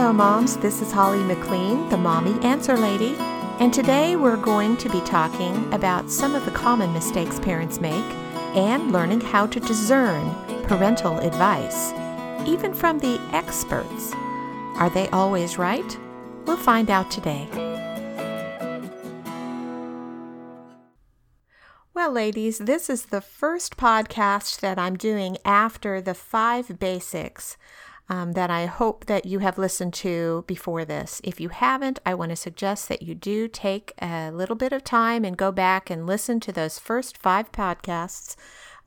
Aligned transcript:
Hello, 0.00 0.14
moms. 0.14 0.56
This 0.56 0.80
is 0.80 0.90
Holly 0.90 1.22
McLean, 1.22 1.86
the 1.90 1.96
Mommy 1.98 2.32
Answer 2.42 2.74
Lady. 2.74 3.16
And 3.58 3.70
today 3.70 4.16
we're 4.16 4.38
going 4.38 4.78
to 4.78 4.88
be 4.88 5.02
talking 5.02 5.70
about 5.74 6.10
some 6.10 6.34
of 6.34 6.46
the 6.46 6.50
common 6.52 6.90
mistakes 6.94 7.38
parents 7.38 7.82
make 7.82 7.92
and 8.56 8.92
learning 8.92 9.20
how 9.20 9.46
to 9.48 9.60
discern 9.60 10.34
parental 10.62 11.18
advice, 11.18 11.92
even 12.48 12.72
from 12.72 12.98
the 12.98 13.20
experts. 13.32 14.14
Are 14.76 14.88
they 14.88 15.06
always 15.10 15.58
right? 15.58 15.98
We'll 16.46 16.56
find 16.56 16.88
out 16.88 17.10
today. 17.10 17.46
Well, 21.92 22.10
ladies, 22.10 22.56
this 22.56 22.88
is 22.88 23.04
the 23.04 23.20
first 23.20 23.76
podcast 23.76 24.60
that 24.60 24.78
I'm 24.78 24.96
doing 24.96 25.36
after 25.44 26.00
the 26.00 26.14
five 26.14 26.78
basics 26.78 27.58
um, 28.10 28.32
that 28.32 28.50
I 28.50 28.66
hope 28.66 29.06
that 29.06 29.24
you 29.24 29.38
have 29.38 29.56
listened 29.56 29.94
to 29.94 30.44
before 30.48 30.84
this. 30.84 31.20
If 31.22 31.40
you 31.40 31.48
haven't, 31.50 32.00
I 32.04 32.14
want 32.14 32.30
to 32.30 32.36
suggest 32.36 32.88
that 32.88 33.02
you 33.02 33.14
do 33.14 33.46
take 33.46 33.92
a 34.02 34.32
little 34.32 34.56
bit 34.56 34.72
of 34.72 34.82
time 34.82 35.24
and 35.24 35.36
go 35.36 35.52
back 35.52 35.88
and 35.90 36.08
listen 36.08 36.40
to 36.40 36.52
those 36.52 36.80
first 36.80 37.16
five 37.16 37.52
podcasts 37.52 38.34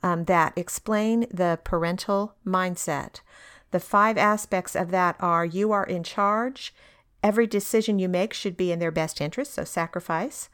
um, 0.02 0.26
that 0.26 0.52
explain 0.56 1.26
the 1.32 1.58
parental 1.64 2.34
mindset. 2.46 3.22
The 3.70 3.80
five 3.80 4.18
aspects 4.18 4.76
of 4.76 4.90
that 4.90 5.16
are 5.18 5.46
you 5.46 5.72
are 5.72 5.86
in 5.86 6.04
charge. 6.04 6.74
Every 7.22 7.46
decision 7.46 7.98
you 7.98 8.10
make 8.10 8.34
should 8.34 8.58
be 8.58 8.70
in 8.70 8.78
their 8.78 8.90
best 8.90 9.22
interest, 9.22 9.54
so 9.54 9.64
sacrifice. 9.64 10.50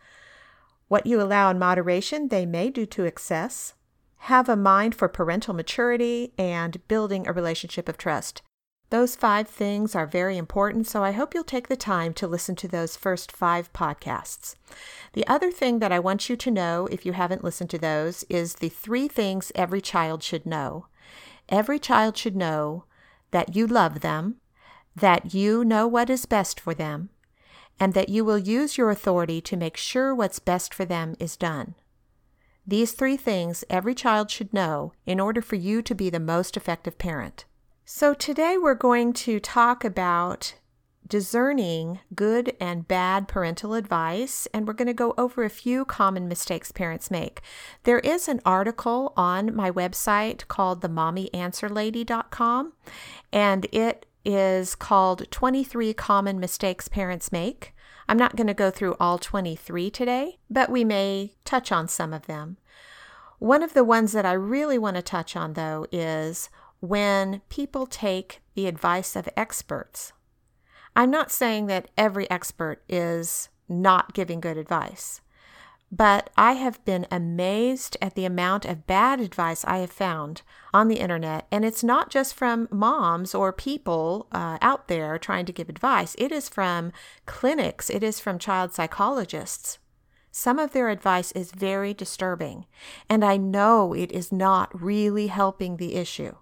What 0.87 1.07
you 1.07 1.21
allow 1.21 1.51
in 1.51 1.59
moderation, 1.59 2.29
they 2.29 2.47
may 2.47 2.71
do 2.71 2.87
to 2.87 3.05
excess. 3.05 3.75
Have 4.25 4.49
a 4.49 4.55
mind 4.55 4.95
for 4.95 5.09
parental 5.09 5.55
maturity 5.55 6.33
and 6.39 6.87
building 6.87 7.27
a 7.27 7.33
relationship 7.33 7.89
of 7.89 7.99
trust. 7.99 8.43
Those 8.91 9.15
five 9.15 9.49
things 9.49 9.95
are 9.95 10.07
very 10.07 10.37
important, 10.37 10.89
so 10.89 11.05
I 11.05 11.13
hope 11.13 11.33
you'll 11.33 11.45
take 11.45 11.69
the 11.69 11.77
time 11.77 12.13
to 12.15 12.27
listen 12.27 12.57
to 12.57 12.67
those 12.67 12.97
first 12.97 13.31
five 13.31 13.73
podcasts. 13.73 14.57
The 15.13 15.25
other 15.29 15.53
thing 15.53 15.79
that 15.79 15.93
I 15.93 16.01
want 16.01 16.29
you 16.29 16.37
to 16.37 16.51
know, 16.51 16.89
if 16.91 17.07
you 17.07 17.13
haven't 17.13 17.45
listened 17.45 17.71
to 17.71 17.79
those, 17.79 18.25
is 18.29 18.55
the 18.55 18.69
three 18.69 19.07
things 19.07 19.53
every 19.55 19.81
child 19.81 20.25
should 20.25 20.45
know. 20.45 20.87
Every 21.49 21.79
child 21.79 22.17
should 22.17 22.35
know 22.35 22.85
that 23.31 23.55
you 23.55 23.69
love 23.69 24.01
them, 24.01 24.37
that 24.97 25.33
you 25.33 25.65
know 25.65 25.87
what 25.87 26.11
is 26.11 26.27
best 26.27 26.59
for 26.59 26.75
them, 26.75 27.11
and 27.79 27.95
that 27.95 28.09
you 28.09 28.25
will 28.25 28.39
use 28.39 28.77
your 28.77 28.91
authority 28.91 29.41
to 29.41 29.57
make 29.57 29.77
sure 29.77 30.13
what's 30.13 30.41
best 30.41 30.75
for 30.75 30.85
them 30.85 31.15
is 31.21 31.37
done. 31.37 31.77
These 32.67 32.93
three 32.93 33.17
things 33.17 33.63
every 33.71 33.95
child 33.95 34.33
should 34.33 34.53
know 34.53 34.95
in 35.07 35.21
order 35.21 35.41
for 35.41 35.55
you 35.55 35.81
to 35.81 35.95
be 35.95 36.11
the 36.11 36.19
most 36.19 36.57
effective 36.57 36.99
parent. 36.99 37.45
So, 37.85 38.15
today 38.15 38.57
we're 38.57 38.75
going 38.75 39.13
to 39.15 39.41
talk 39.41 39.85
about 39.85 40.55
discerning 41.09 41.99
good 42.15 42.57
and 42.61 42.87
bad 42.87 43.27
parental 43.27 43.75
advice, 43.75 44.47
and 44.55 44.67
we're 44.67 44.75
going 44.75 44.87
to 44.87 44.95
go 44.95 45.13
over 45.19 45.43
a 45.43 45.51
few 45.51 45.85
common 45.85 46.29
mistakes 46.29 46.71
parents 46.71 47.11
make. 47.11 47.41
There 47.83 47.99
is 47.99 48.29
an 48.29 48.41
article 48.47 49.13
on 49.17 49.55
my 49.55 49.71
website 49.71 50.47
called 50.47 50.83
themommyanswerlady.com, 50.83 52.73
and 53.33 53.67
it 53.73 54.07
is 54.25 54.75
called 54.77 55.31
23 55.31 55.93
Common 55.95 56.39
Mistakes 56.39 56.87
Parents 56.87 57.33
Make. 57.33 57.75
I'm 58.09 58.19
not 58.19 58.37
going 58.37 58.47
to 58.47 58.55
go 58.55 58.71
through 58.71 58.97
all 59.01 59.19
23 59.19 59.91
today, 59.91 60.39
but 60.49 60.71
we 60.71 60.85
may 60.85 61.35
touch 61.45 61.73
on 61.73 61.89
some 61.89 62.13
of 62.13 62.27
them. 62.27 62.57
One 63.41 63.63
of 63.63 63.73
the 63.73 63.85
ones 63.85 64.13
that 64.13 64.27
I 64.27 64.33
really 64.33 64.79
want 64.79 64.97
to 64.97 65.03
touch 65.03 65.35
on, 65.35 65.55
though, 65.55 65.87
is 65.91 66.51
when 66.81 67.43
people 67.49 67.87
take 67.87 68.41
the 68.55 68.67
advice 68.67 69.15
of 69.15 69.29
experts. 69.37 70.13
I'm 70.97 71.11
not 71.11 71.31
saying 71.31 71.67
that 71.67 71.89
every 71.97 72.29
expert 72.31 72.83
is 72.89 73.49
not 73.69 74.15
giving 74.15 74.41
good 74.41 74.57
advice, 74.57 75.21
but 75.93 76.31
I 76.37 76.53
have 76.53 76.85
been 76.85 77.07
amazed 77.11 77.97
at 78.01 78.15
the 78.15 78.25
amount 78.25 78.65
of 78.65 78.87
bad 78.87 79.21
advice 79.21 79.65
I 79.65 79.79
have 79.79 79.91
found 79.91 80.43
on 80.73 80.89
the 80.89 81.01
internet. 81.01 81.47
And 81.51 81.65
it's 81.65 81.83
not 81.83 82.11
just 82.11 82.35
from 82.35 82.69
moms 82.71 83.35
or 83.35 83.53
people 83.53 84.27
uh, 84.33 84.59
out 84.63 84.89
there 84.89 85.19
trying 85.19 85.47
to 85.47 85.53
give 85.53 85.69
advice, 85.69 86.15
it 86.19 86.33
is 86.33 86.49
from 86.49 86.93
clinics, 87.27 87.91
it 87.91 88.03
is 88.03 88.21
from 88.21 88.39
child 88.39 88.73
psychologists. 88.73 89.79
Some 90.33 90.61
of 90.61 90.73
their 90.73 90.91
advice 90.91 91.33
is 91.33 91.51
very 91.51 91.93
disturbing, 91.93 92.67
and 93.09 93.25
I 93.25 93.37
know 93.37 93.93
it 93.93 94.13
is 94.13 94.31
not 94.31 94.81
really 94.81 95.27
helping 95.27 95.77
the 95.77 95.97
issue. 95.97 96.37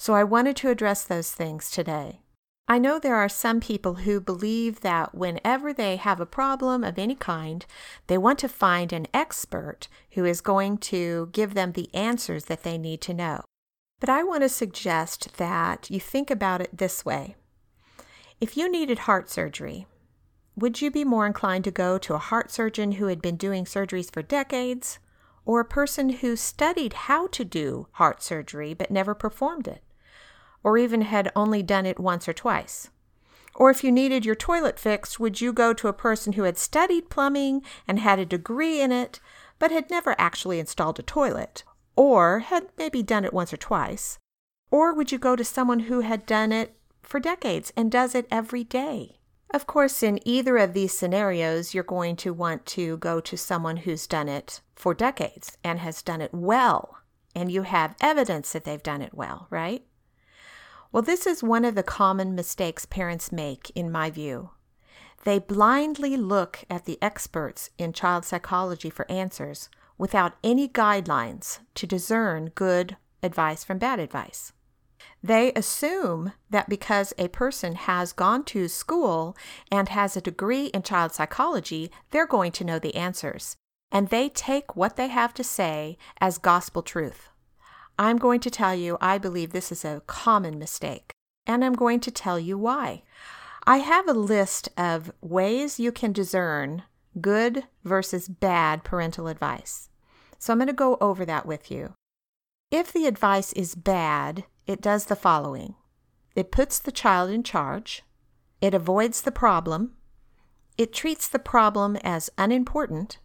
So 0.00 0.14
I 0.14 0.24
wanted 0.24 0.56
to 0.56 0.70
address 0.70 1.04
those 1.04 1.30
things 1.30 1.70
today. 1.70 2.22
I 2.66 2.78
know 2.78 2.98
there 2.98 3.16
are 3.16 3.28
some 3.28 3.60
people 3.60 3.96
who 3.96 4.18
believe 4.18 4.80
that 4.80 5.14
whenever 5.14 5.74
they 5.74 5.96
have 5.96 6.20
a 6.20 6.24
problem 6.24 6.82
of 6.84 6.98
any 6.98 7.14
kind, 7.14 7.66
they 8.06 8.16
want 8.16 8.38
to 8.38 8.48
find 8.48 8.94
an 8.94 9.08
expert 9.12 9.88
who 10.12 10.24
is 10.24 10.40
going 10.40 10.78
to 10.78 11.28
give 11.32 11.52
them 11.52 11.72
the 11.72 11.94
answers 11.94 12.46
that 12.46 12.62
they 12.62 12.78
need 12.78 13.02
to 13.02 13.12
know. 13.12 13.44
But 14.00 14.08
I 14.08 14.22
want 14.22 14.42
to 14.42 14.48
suggest 14.48 15.36
that 15.36 15.90
you 15.90 16.00
think 16.00 16.30
about 16.30 16.62
it 16.62 16.78
this 16.78 17.04
way. 17.04 17.36
If 18.40 18.56
you 18.56 18.70
needed 18.70 19.00
heart 19.00 19.28
surgery, 19.28 19.86
would 20.56 20.80
you 20.80 20.90
be 20.90 21.04
more 21.04 21.26
inclined 21.26 21.64
to 21.64 21.70
go 21.70 21.98
to 21.98 22.14
a 22.14 22.18
heart 22.18 22.50
surgeon 22.50 22.92
who 22.92 23.08
had 23.08 23.20
been 23.20 23.36
doing 23.36 23.66
surgeries 23.66 24.10
for 24.10 24.22
decades, 24.22 24.98
or 25.44 25.60
a 25.60 25.64
person 25.66 26.08
who 26.08 26.36
studied 26.36 26.94
how 26.94 27.26
to 27.26 27.44
do 27.44 27.86
heart 27.92 28.22
surgery 28.22 28.72
but 28.72 28.90
never 28.90 29.14
performed 29.14 29.68
it? 29.68 29.82
Or 30.62 30.78
even 30.78 31.02
had 31.02 31.32
only 31.34 31.62
done 31.62 31.86
it 31.86 31.98
once 31.98 32.28
or 32.28 32.32
twice? 32.32 32.90
Or 33.54 33.70
if 33.70 33.84
you 33.84 33.92
needed 33.92 34.24
your 34.24 34.34
toilet 34.34 34.78
fixed, 34.78 35.18
would 35.20 35.40
you 35.40 35.52
go 35.52 35.72
to 35.74 35.88
a 35.88 35.92
person 35.92 36.34
who 36.34 36.44
had 36.44 36.56
studied 36.56 37.10
plumbing 37.10 37.62
and 37.86 37.98
had 37.98 38.18
a 38.18 38.24
degree 38.24 38.80
in 38.80 38.92
it, 38.92 39.20
but 39.58 39.70
had 39.70 39.90
never 39.90 40.14
actually 40.18 40.58
installed 40.58 40.98
a 40.98 41.02
toilet, 41.02 41.64
or 41.96 42.40
had 42.40 42.68
maybe 42.78 43.02
done 43.02 43.24
it 43.24 43.34
once 43.34 43.52
or 43.52 43.58
twice? 43.58 44.18
Or 44.70 44.94
would 44.94 45.12
you 45.12 45.18
go 45.18 45.36
to 45.36 45.44
someone 45.44 45.80
who 45.80 46.00
had 46.00 46.26
done 46.26 46.52
it 46.52 46.76
for 47.02 47.20
decades 47.20 47.72
and 47.76 47.90
does 47.90 48.14
it 48.14 48.26
every 48.30 48.64
day? 48.64 49.18
Of 49.52 49.66
course, 49.66 50.02
in 50.02 50.26
either 50.26 50.56
of 50.58 50.74
these 50.74 50.96
scenarios, 50.96 51.74
you're 51.74 51.82
going 51.82 52.14
to 52.16 52.32
want 52.32 52.66
to 52.66 52.98
go 52.98 53.20
to 53.20 53.36
someone 53.36 53.78
who's 53.78 54.06
done 54.06 54.28
it 54.28 54.60
for 54.76 54.94
decades 54.94 55.58
and 55.64 55.80
has 55.80 56.02
done 56.02 56.20
it 56.20 56.32
well, 56.32 56.98
and 57.34 57.50
you 57.50 57.62
have 57.62 57.96
evidence 58.00 58.52
that 58.52 58.64
they've 58.64 58.82
done 58.82 59.02
it 59.02 59.12
well, 59.12 59.48
right? 59.50 59.84
Well, 60.92 61.02
this 61.04 61.24
is 61.24 61.42
one 61.42 61.64
of 61.64 61.76
the 61.76 61.84
common 61.84 62.34
mistakes 62.34 62.84
parents 62.84 63.30
make, 63.30 63.70
in 63.76 63.92
my 63.92 64.10
view. 64.10 64.50
They 65.24 65.38
blindly 65.38 66.16
look 66.16 66.64
at 66.68 66.84
the 66.84 66.98
experts 67.00 67.70
in 67.78 67.92
child 67.92 68.24
psychology 68.24 68.90
for 68.90 69.08
answers 69.10 69.68
without 69.98 70.32
any 70.42 70.68
guidelines 70.68 71.60
to 71.76 71.86
discern 71.86 72.50
good 72.56 72.96
advice 73.22 73.62
from 73.62 73.78
bad 73.78 74.00
advice. 74.00 74.52
They 75.22 75.52
assume 75.52 76.32
that 76.48 76.68
because 76.68 77.12
a 77.18 77.28
person 77.28 77.74
has 77.74 78.12
gone 78.12 78.42
to 78.44 78.66
school 78.66 79.36
and 79.70 79.90
has 79.90 80.16
a 80.16 80.20
degree 80.20 80.66
in 80.66 80.82
child 80.82 81.12
psychology, 81.12 81.92
they're 82.10 82.26
going 82.26 82.50
to 82.52 82.64
know 82.64 82.78
the 82.78 82.96
answers. 82.96 83.56
And 83.92 84.08
they 84.08 84.28
take 84.28 84.74
what 84.74 84.96
they 84.96 85.08
have 85.08 85.34
to 85.34 85.44
say 85.44 85.98
as 86.20 86.38
gospel 86.38 86.82
truth. 86.82 87.28
I'm 88.00 88.16
going 88.16 88.40
to 88.40 88.50
tell 88.50 88.74
you 88.74 88.96
I 88.98 89.18
believe 89.18 89.52
this 89.52 89.70
is 89.70 89.84
a 89.84 90.00
common 90.06 90.58
mistake, 90.58 91.12
and 91.46 91.62
I'm 91.62 91.74
going 91.74 92.00
to 92.00 92.10
tell 92.10 92.40
you 92.40 92.56
why. 92.56 93.02
I 93.66 93.76
have 93.76 94.08
a 94.08 94.14
list 94.14 94.70
of 94.78 95.12
ways 95.20 95.78
you 95.78 95.92
can 95.92 96.14
discern 96.14 96.84
good 97.20 97.64
versus 97.84 98.26
bad 98.26 98.84
parental 98.84 99.28
advice. 99.28 99.90
So 100.38 100.50
I'm 100.50 100.58
going 100.60 100.68
to 100.68 100.72
go 100.72 100.96
over 101.02 101.26
that 101.26 101.44
with 101.44 101.70
you. 101.70 101.92
If 102.70 102.90
the 102.90 103.04
advice 103.04 103.52
is 103.52 103.74
bad, 103.74 104.44
it 104.66 104.80
does 104.80 105.04
the 105.04 105.14
following 105.14 105.74
it 106.34 106.50
puts 106.50 106.78
the 106.78 106.92
child 106.92 107.28
in 107.28 107.42
charge, 107.42 108.02
it 108.62 108.72
avoids 108.72 109.20
the 109.20 109.32
problem, 109.32 109.92
it 110.78 110.94
treats 110.94 111.28
the 111.28 111.38
problem 111.38 111.96
as 111.96 112.30
unimportant, 112.38 113.18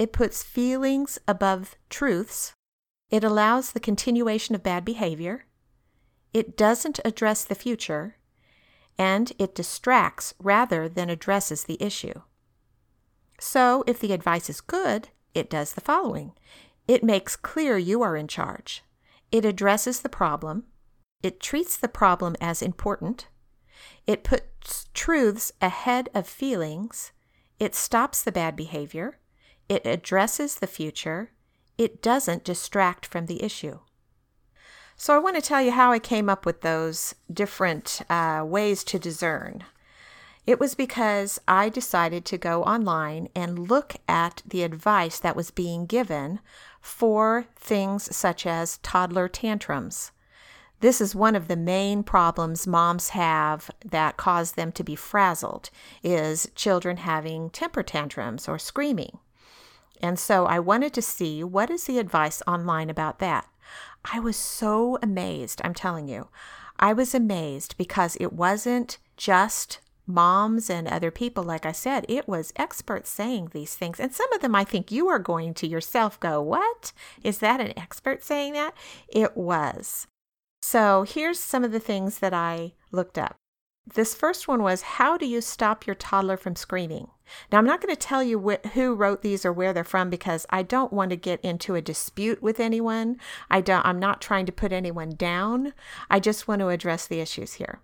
it 0.00 0.12
puts 0.12 0.42
feelings 0.42 1.16
above 1.28 1.76
truths, 1.90 2.54
it 3.14 3.22
allows 3.22 3.70
the 3.70 3.78
continuation 3.78 4.56
of 4.56 4.62
bad 4.64 4.84
behavior. 4.84 5.44
It 6.32 6.56
doesn't 6.56 6.98
address 7.04 7.44
the 7.44 7.54
future. 7.54 8.16
And 8.98 9.32
it 9.38 9.54
distracts 9.54 10.34
rather 10.40 10.88
than 10.88 11.08
addresses 11.08 11.62
the 11.62 11.80
issue. 11.80 12.22
So, 13.38 13.84
if 13.86 14.00
the 14.00 14.12
advice 14.12 14.50
is 14.50 14.60
good, 14.60 15.10
it 15.32 15.48
does 15.48 15.74
the 15.74 15.80
following. 15.80 16.32
It 16.88 17.04
makes 17.04 17.36
clear 17.36 17.78
you 17.78 18.02
are 18.02 18.16
in 18.16 18.26
charge, 18.26 18.82
it 19.30 19.44
addresses 19.44 20.00
the 20.00 20.08
problem, 20.08 20.64
it 21.22 21.38
treats 21.38 21.76
the 21.76 21.88
problem 21.88 22.34
as 22.40 22.62
important, 22.62 23.28
it 24.08 24.24
puts 24.24 24.88
truths 24.92 25.52
ahead 25.62 26.08
of 26.14 26.26
feelings, 26.26 27.12
it 27.60 27.76
stops 27.76 28.24
the 28.24 28.32
bad 28.32 28.56
behavior, 28.56 29.20
it 29.68 29.86
addresses 29.86 30.56
the 30.56 30.66
future, 30.66 31.30
it 31.78 32.02
doesn't 32.02 32.44
distract 32.44 33.06
from 33.06 33.26
the 33.26 33.42
issue. 33.42 33.78
So, 34.96 35.14
I 35.14 35.18
want 35.18 35.36
to 35.36 35.42
tell 35.42 35.60
you 35.60 35.72
how 35.72 35.90
I 35.90 35.98
came 35.98 36.28
up 36.28 36.46
with 36.46 36.60
those 36.60 37.14
different 37.32 38.02
uh, 38.08 38.44
ways 38.46 38.84
to 38.84 38.98
discern. 38.98 39.64
It 40.46 40.60
was 40.60 40.74
because 40.74 41.40
I 41.48 41.68
decided 41.68 42.24
to 42.26 42.38
go 42.38 42.62
online 42.64 43.28
and 43.34 43.70
look 43.70 43.96
at 44.06 44.42
the 44.46 44.62
advice 44.62 45.18
that 45.18 45.36
was 45.36 45.50
being 45.50 45.86
given 45.86 46.40
for 46.80 47.46
things 47.56 48.14
such 48.14 48.46
as 48.46 48.78
toddler 48.78 49.26
tantrums. 49.26 50.12
This 50.80 51.00
is 51.00 51.14
one 51.14 51.34
of 51.34 51.48
the 51.48 51.56
main 51.56 52.02
problems 52.02 52.66
moms 52.66 53.10
have 53.10 53.70
that 53.82 54.18
cause 54.18 54.52
them 54.52 54.70
to 54.72 54.84
be 54.84 54.94
frazzled 54.94 55.70
is 56.02 56.50
children 56.54 56.98
having 56.98 57.48
temper 57.48 57.82
tantrums 57.82 58.46
or 58.46 58.58
screaming. 58.58 59.18
And 60.04 60.18
so 60.18 60.44
I 60.44 60.58
wanted 60.58 60.92
to 60.94 61.02
see 61.02 61.42
what 61.42 61.70
is 61.70 61.84
the 61.84 61.98
advice 61.98 62.42
online 62.46 62.90
about 62.90 63.20
that. 63.20 63.48
I 64.04 64.20
was 64.20 64.36
so 64.36 64.98
amazed, 65.00 65.62
I'm 65.64 65.72
telling 65.72 66.08
you. 66.08 66.28
I 66.78 66.92
was 66.92 67.14
amazed 67.14 67.78
because 67.78 68.18
it 68.20 68.34
wasn't 68.34 68.98
just 69.16 69.78
moms 70.06 70.68
and 70.68 70.86
other 70.86 71.10
people, 71.10 71.42
like 71.42 71.64
I 71.64 71.72
said, 71.72 72.04
it 72.06 72.28
was 72.28 72.52
experts 72.56 73.08
saying 73.08 73.52
these 73.52 73.76
things. 73.76 73.98
And 73.98 74.12
some 74.12 74.30
of 74.34 74.42
them 74.42 74.54
I 74.54 74.62
think 74.62 74.92
you 74.92 75.08
are 75.08 75.18
going 75.18 75.54
to 75.54 75.66
yourself 75.66 76.20
go, 76.20 76.42
What? 76.42 76.92
Is 77.22 77.38
that 77.38 77.62
an 77.62 77.72
expert 77.78 78.22
saying 78.22 78.52
that? 78.52 78.74
It 79.08 79.34
was. 79.38 80.06
So 80.60 81.04
here's 81.08 81.40
some 81.40 81.64
of 81.64 81.72
the 81.72 81.80
things 81.80 82.18
that 82.18 82.34
I 82.34 82.74
looked 82.92 83.16
up. 83.16 83.36
This 83.86 84.14
first 84.14 84.48
one 84.48 84.62
was 84.62 84.82
How 84.82 85.18
do 85.18 85.26
you 85.26 85.40
stop 85.40 85.86
your 85.86 85.94
toddler 85.94 86.36
from 86.36 86.56
screaming? 86.56 87.08
Now, 87.52 87.58
I'm 87.58 87.66
not 87.66 87.80
going 87.82 87.94
to 87.94 88.00
tell 88.00 88.22
you 88.22 88.40
wh- 88.40 88.68
who 88.68 88.94
wrote 88.94 89.22
these 89.22 89.44
or 89.44 89.52
where 89.52 89.72
they're 89.72 89.84
from 89.84 90.08
because 90.08 90.46
I 90.50 90.62
don't 90.62 90.92
want 90.92 91.10
to 91.10 91.16
get 91.16 91.40
into 91.42 91.74
a 91.74 91.82
dispute 91.82 92.42
with 92.42 92.60
anyone. 92.60 93.18
I 93.50 93.60
don't, 93.60 93.84
I'm 93.84 93.98
not 93.98 94.22
trying 94.22 94.46
to 94.46 94.52
put 94.52 94.72
anyone 94.72 95.10
down. 95.10 95.74
I 96.10 96.18
just 96.18 96.48
want 96.48 96.60
to 96.60 96.68
address 96.68 97.06
the 97.06 97.20
issues 97.20 97.54
here. 97.54 97.80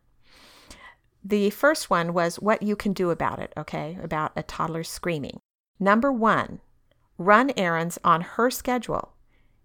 The 1.23 1.51
first 1.51 1.91
one 1.91 2.15
was 2.15 2.37
what 2.37 2.63
you 2.63 2.77
can 2.77 2.95
do 2.95 3.11
about 3.11 3.39
it, 3.39 3.53
okay, 3.57 3.99
about 4.03 4.33
a 4.37 4.43
toddler 4.43 4.85
screaming. 4.85 5.39
Number 5.79 6.11
one, 6.11 6.61
run 7.19 7.53
errands 7.59 7.99
on 8.03 8.23
her 8.23 8.51
schedule. 8.51 9.13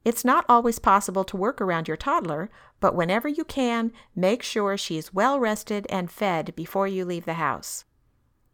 It's 0.06 0.24
not 0.24 0.46
always 0.48 0.78
possible 0.78 1.24
to 1.24 1.36
work 1.36 1.60
around 1.60 1.88
your 1.88 1.98
toddler, 1.98 2.52
but 2.80 2.94
whenever 2.94 3.28
you 3.28 3.44
can, 3.44 3.92
make 4.16 4.44
sure 4.44 4.78
she's 4.78 5.14
well 5.14 5.40
rested 5.40 5.88
and 5.90 6.12
fed 6.12 6.56
before 6.56 6.88
you 6.88 7.04
leave 7.04 7.26
the 7.26 7.34
house. 7.34 7.86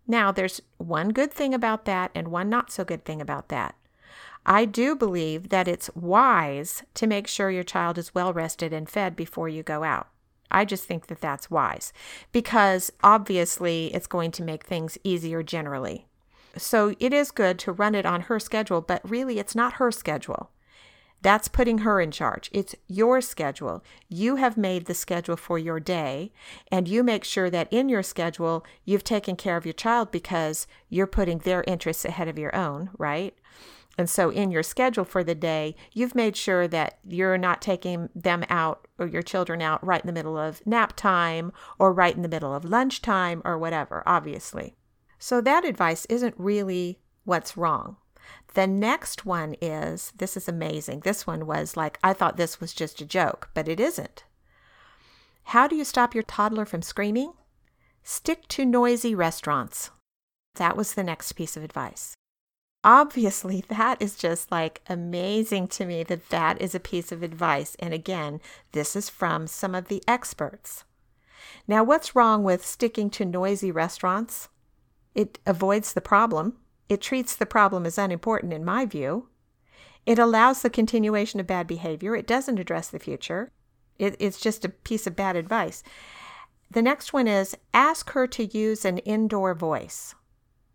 Now, 0.07 0.31
there's 0.31 0.62
one 0.77 1.09
good 1.09 1.31
thing 1.31 1.53
about 1.53 1.83
that 1.86 2.09
and 2.15 2.30
one 2.30 2.50
not 2.50 2.71
so 2.71 2.86
good 2.86 3.03
thing 3.03 3.19
about 3.21 3.50
that. 3.50 3.75
I 4.45 4.63
do 4.65 4.95
believe 4.95 5.50
that 5.50 5.68
it's 5.68 5.94
wise 5.94 6.83
to 6.95 7.06
make 7.06 7.27
sure 7.27 7.51
your 7.51 7.63
child 7.63 7.98
is 7.98 8.15
well 8.15 8.33
rested 8.33 8.71
and 8.71 8.89
fed 8.89 9.15
before 9.15 9.50
you 9.50 9.62
go 9.62 9.83
out. 9.83 10.07
I 10.50 10.65
just 10.65 10.86
think 10.86 11.07
that 11.07 11.21
that's 11.21 11.51
wise 11.51 11.94
because 12.31 12.92
obviously 13.03 13.94
it's 13.94 14.07
going 14.07 14.31
to 14.31 14.44
make 14.44 14.63
things 14.63 14.98
easier 15.03 15.44
generally. 15.44 16.07
So 16.57 16.95
it 17.00 17.13
is 17.13 17.31
good 17.31 17.59
to 17.59 17.71
run 17.71 17.94
it 17.94 18.06
on 18.06 18.21
her 18.21 18.39
schedule, 18.39 18.81
but 18.81 19.07
really 19.09 19.38
it's 19.38 19.56
not 19.56 19.74
her 19.74 19.92
schedule. 19.92 20.50
That's 21.22 21.48
putting 21.48 21.80
her 21.80 22.02
in 22.02 22.12
charge. 22.12 22.50
It's 22.52 22.76
your 22.88 23.22
schedule. 23.22 23.84
You 24.10 24.38
have 24.38 24.58
made 24.58 24.86
the 24.86 24.94
schedule 24.94 25.38
for 25.38 25.60
your 25.60 25.80
day, 25.80 26.32
and 26.72 26.88
you 26.88 27.04
make 27.04 27.24
sure 27.24 27.50
that 27.50 27.72
in 27.72 27.90
your 27.90 28.04
schedule, 28.04 28.66
you've 28.86 29.04
taken 29.04 29.36
care 29.36 29.56
of 29.56 29.66
your 29.66 29.74
child 29.74 30.12
because 30.12 30.66
you're 30.90 31.08
putting 31.08 31.40
their 31.40 31.64
interests 31.68 32.06
ahead 32.06 32.28
of 32.28 32.40
your 32.40 32.56
own, 32.56 32.90
right? 32.98 33.36
And 33.98 34.10
so, 34.10 34.30
in 34.30 34.52
your 34.52 34.64
schedule 34.64 35.04
for 35.04 35.24
the 35.24 35.36
day, 35.36 35.76
you've 35.94 36.16
made 36.16 36.36
sure 36.36 36.68
that 36.70 36.98
you're 37.08 37.38
not 37.38 37.62
taking 37.62 38.10
them 38.16 38.44
out 38.50 38.88
or 38.98 39.06
your 39.06 39.22
children 39.22 39.62
out 39.62 39.86
right 39.86 40.02
in 40.02 40.08
the 40.08 40.14
middle 40.14 40.38
of 40.38 40.66
nap 40.66 40.96
time 40.96 41.52
or 41.78 41.94
right 41.94 42.16
in 42.16 42.22
the 42.22 42.30
middle 42.30 42.56
of 42.56 42.66
lunchtime 42.66 43.42
or 43.44 43.58
whatever, 43.60 44.02
obviously. 44.06 44.76
So, 45.20 45.42
that 45.42 45.66
advice 45.66 46.06
isn't 46.06 46.36
really 46.38 47.00
what's 47.26 47.58
wrong. 47.58 47.98
The 48.54 48.68
next 48.68 49.26
one 49.26 49.56
is 49.62 50.12
this 50.16 50.36
is 50.36 50.48
amazing. 50.48 51.02
This 51.02 51.26
one 51.26 51.46
was 51.46 51.78
like, 51.78 52.00
I 52.04 52.14
thought 52.14 52.38
this 52.38 52.60
was 52.60 52.74
just 52.74 53.02
a 53.02 53.06
joke, 53.06 53.50
but 53.54 53.68
it 53.68 53.80
isn't. 53.80 54.24
How 55.46 55.68
do 55.68 55.76
you 55.76 55.84
stop 55.84 56.14
your 56.14 56.24
toddler 56.24 56.66
from 56.66 56.82
screaming? 56.82 57.34
Stick 58.04 58.48
to 58.50 58.66
noisy 58.66 59.16
restaurants. 59.16 59.92
That 60.56 60.76
was 60.76 60.94
the 60.94 61.04
next 61.04 61.34
piece 61.34 61.56
of 61.56 61.64
advice 61.64 62.16
obviously 62.84 63.64
that 63.70 64.02
is 64.02 64.16
just 64.16 64.52
like 64.52 64.82
amazing 64.88 65.68
to 65.68 65.86
me 65.86 66.04
that 66.04 66.30
that 66.30 66.62
is 66.62 66.76
a 66.76 66.80
piece 66.80 67.12
of 67.12 67.24
advice 67.24 67.76
and 67.80 67.94
again 67.94 68.40
this 68.72 68.96
is 68.96 69.10
from 69.10 69.48
some 69.48 69.76
of 69.76 69.88
the 69.88 70.04
experts 70.08 70.84
now 71.68 71.84
what's 71.84 72.16
wrong 72.16 72.44
with 72.44 72.66
sticking 72.66 73.10
to 73.10 73.26
noisy 73.26 73.72
restaurants 73.72 74.50
it 75.14 75.40
avoids 75.46 75.94
the 75.94 76.02
problem 76.02 76.58
it 76.89 77.01
treats 77.01 77.36
the 77.36 77.45
problem 77.45 77.86
as 77.86 77.98
unimportant 77.98 78.54
in 78.54 78.66
my 78.66 78.86
view 78.86 79.28
it 80.06 80.18
allows 80.18 80.62
the 80.62 80.69
continuation 80.69 81.39
of 81.39 81.48
bad 81.48 81.68
behavior 81.68 82.16
it 82.16 82.28
doesn't 82.28 82.60
address 82.60 82.89
the 82.89 83.00
future 83.00 83.51
it, 83.98 84.16
it's 84.19 84.39
just 84.39 84.66
a 84.66 84.69
piece 84.69 85.06
of 85.06 85.16
bad 85.16 85.36
advice 85.36 85.83
the 86.69 86.81
next 86.81 87.13
one 87.13 87.28
is 87.28 87.56
ask 87.74 88.12
her 88.12 88.25
to 88.28 88.45
use 88.45 88.86
an 88.86 88.98
indoor 89.00 89.54
voice 89.54 90.16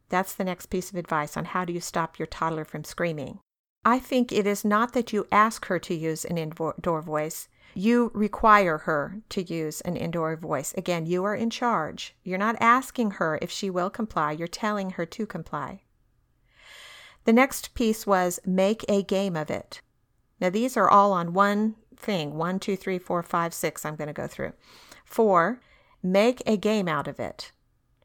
that's 0.08 0.34
the 0.34 0.44
next 0.44 0.66
piece 0.66 0.90
of 0.90 0.96
advice 0.96 1.36
on 1.36 1.46
how 1.46 1.64
do 1.64 1.72
you 1.72 1.80
stop 1.80 2.18
your 2.18 2.26
toddler 2.26 2.64
from 2.64 2.84
screaming. 2.84 3.40
I 3.84 3.98
think 3.98 4.32
it 4.32 4.46
is 4.46 4.64
not 4.64 4.92
that 4.92 5.12
you 5.12 5.26
ask 5.30 5.66
her 5.66 5.78
to 5.80 5.94
use 5.94 6.24
an 6.24 6.38
indoor 6.38 7.02
voice. 7.02 7.48
You 7.74 8.10
require 8.14 8.78
her 8.78 9.20
to 9.28 9.42
use 9.42 9.80
an 9.82 9.96
indoor 9.96 10.36
voice. 10.36 10.74
Again, 10.76 11.06
you 11.06 11.24
are 11.24 11.34
in 11.34 11.50
charge. 11.50 12.14
You're 12.24 12.38
not 12.38 12.56
asking 12.60 13.12
her 13.12 13.38
if 13.42 13.50
she 13.50 13.70
will 13.70 13.90
comply, 13.90 14.32
you're 14.32 14.48
telling 14.48 14.90
her 14.90 15.06
to 15.06 15.26
comply. 15.26 15.82
The 17.26 17.32
next 17.32 17.74
piece 17.74 18.06
was 18.06 18.38
make 18.46 18.84
a 18.88 19.02
game 19.02 19.36
of 19.36 19.50
it. 19.50 19.82
Now, 20.40 20.48
these 20.48 20.76
are 20.76 20.88
all 20.88 21.12
on 21.12 21.32
one 21.32 21.74
thing 21.96 22.36
one, 22.36 22.60
two, 22.60 22.76
three, 22.76 23.00
four, 23.00 23.20
five, 23.24 23.52
six. 23.52 23.84
I'm 23.84 23.96
going 23.96 24.06
to 24.06 24.14
go 24.14 24.28
through. 24.28 24.52
Four, 25.04 25.60
make 26.04 26.40
a 26.46 26.56
game 26.56 26.86
out 26.86 27.08
of 27.08 27.18
it. 27.18 27.50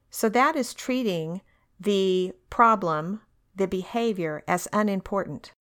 So 0.10 0.28
that 0.30 0.56
is 0.56 0.74
treating 0.74 1.42
the 1.80 2.34
problem, 2.50 3.22
the 3.56 3.68
behavior, 3.68 4.44
as 4.48 4.68
unimportant. 4.74 5.52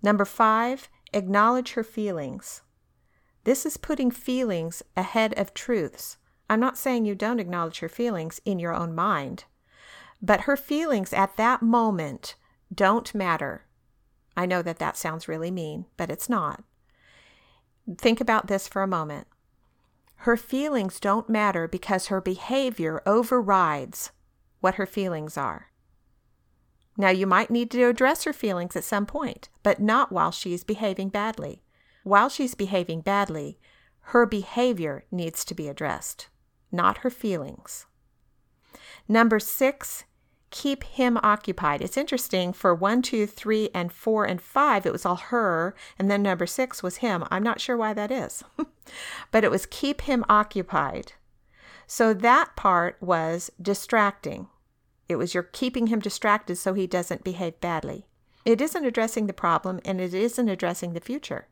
Number 0.00 0.24
five, 0.24 0.88
acknowledge 1.12 1.72
her 1.72 1.84
feelings. 1.84 2.62
This 3.42 3.66
is 3.66 3.76
putting 3.78 4.12
feelings 4.12 4.80
ahead 4.96 5.36
of 5.36 5.54
truths. 5.54 6.18
I'm 6.48 6.60
not 6.60 6.78
saying 6.78 7.04
you 7.04 7.16
don't 7.16 7.40
acknowledge 7.40 7.80
her 7.80 7.88
feelings 7.88 8.40
in 8.44 8.60
your 8.60 8.74
own 8.74 8.94
mind, 8.94 9.44
but 10.22 10.42
her 10.42 10.56
feelings 10.56 11.12
at 11.12 11.36
that 11.36 11.62
moment 11.62 12.36
don't 12.72 13.14
matter. 13.14 13.66
I 14.36 14.46
know 14.46 14.62
that 14.62 14.78
that 14.78 14.96
sounds 14.96 15.28
really 15.28 15.50
mean, 15.50 15.86
but 15.96 16.10
it's 16.10 16.28
not. 16.28 16.62
Think 17.98 18.20
about 18.20 18.46
this 18.46 18.68
for 18.68 18.82
a 18.82 18.86
moment. 18.86 19.26
Her 20.16 20.36
feelings 20.36 21.00
don't 21.00 21.28
matter 21.28 21.66
because 21.66 22.06
her 22.06 22.20
behavior 22.20 23.02
overrides 23.06 24.12
what 24.60 24.74
her 24.74 24.86
feelings 24.86 25.36
are. 25.36 25.68
Now, 26.96 27.08
you 27.08 27.26
might 27.26 27.50
need 27.50 27.70
to 27.70 27.84
address 27.84 28.24
her 28.24 28.32
feelings 28.32 28.76
at 28.76 28.84
some 28.84 29.06
point, 29.06 29.48
but 29.62 29.80
not 29.80 30.12
while 30.12 30.30
she's 30.30 30.64
behaving 30.64 31.08
badly. 31.08 31.62
While 32.04 32.28
she's 32.28 32.54
behaving 32.54 33.00
badly, 33.00 33.58
her 34.00 34.26
behavior 34.26 35.04
needs 35.10 35.44
to 35.46 35.54
be 35.54 35.68
addressed, 35.68 36.28
not 36.70 36.98
her 36.98 37.10
feelings. 37.10 37.86
Number 39.08 39.38
six, 39.38 40.04
keep 40.50 40.84
him 40.84 41.18
occupied. 41.22 41.80
It's 41.80 41.96
interesting 41.96 42.52
for 42.52 42.74
one, 42.74 43.02
two, 43.02 43.26
three, 43.26 43.70
and 43.74 43.92
four, 43.92 44.24
and 44.24 44.40
five, 44.40 44.84
it 44.84 44.92
was 44.92 45.06
all 45.06 45.16
her, 45.16 45.74
and 45.98 46.10
then 46.10 46.22
number 46.22 46.46
six 46.46 46.82
was 46.82 46.98
him. 46.98 47.24
I'm 47.30 47.42
not 47.42 47.60
sure 47.60 47.76
why 47.76 47.94
that 47.94 48.10
is, 48.10 48.44
but 49.30 49.44
it 49.44 49.50
was 49.50 49.66
keep 49.66 50.02
him 50.02 50.24
occupied. 50.28 51.12
So 51.86 52.14
that 52.14 52.56
part 52.56 52.96
was 53.00 53.50
distracting. 53.60 54.48
It 55.08 55.16
was 55.16 55.34
you're 55.34 55.42
keeping 55.42 55.88
him 55.88 55.98
distracted 55.98 56.56
so 56.56 56.74
he 56.74 56.86
doesn't 56.86 57.24
behave 57.24 57.60
badly. 57.60 58.06
It 58.44 58.60
isn't 58.60 58.84
addressing 58.84 59.26
the 59.26 59.32
problem 59.32 59.80
and 59.84 60.00
it 60.00 60.14
isn't 60.14 60.48
addressing 60.48 60.92
the 60.92 61.00
future. 61.00 61.48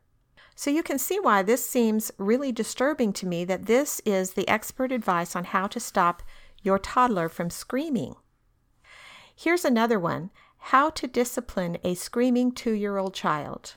So 0.55 0.69
you 0.69 0.83
can 0.83 0.99
see 0.99 1.19
why 1.19 1.43
this 1.43 1.65
seems 1.65 2.11
really 2.17 2.51
disturbing 2.51 3.13
to 3.13 3.25
me 3.25 3.45
that 3.45 3.65
this 3.65 4.01
is 4.05 4.33
the 4.33 4.47
expert 4.47 4.91
advice 4.91 5.35
on 5.35 5.45
how 5.45 5.67
to 5.67 5.79
stop 5.79 6.23
your 6.61 6.79
toddler 6.79 7.29
from 7.29 7.49
screaming. 7.49 8.15
Here's 9.41 9.63
another 9.63 9.97
one 9.97 10.31
how 10.57 10.89
to 10.89 11.07
discipline 11.07 11.77
a 11.81 11.93
screaming 11.95 12.51
two 12.51 12.73
year 12.73 12.97
old 12.97 13.13
child. 13.13 13.75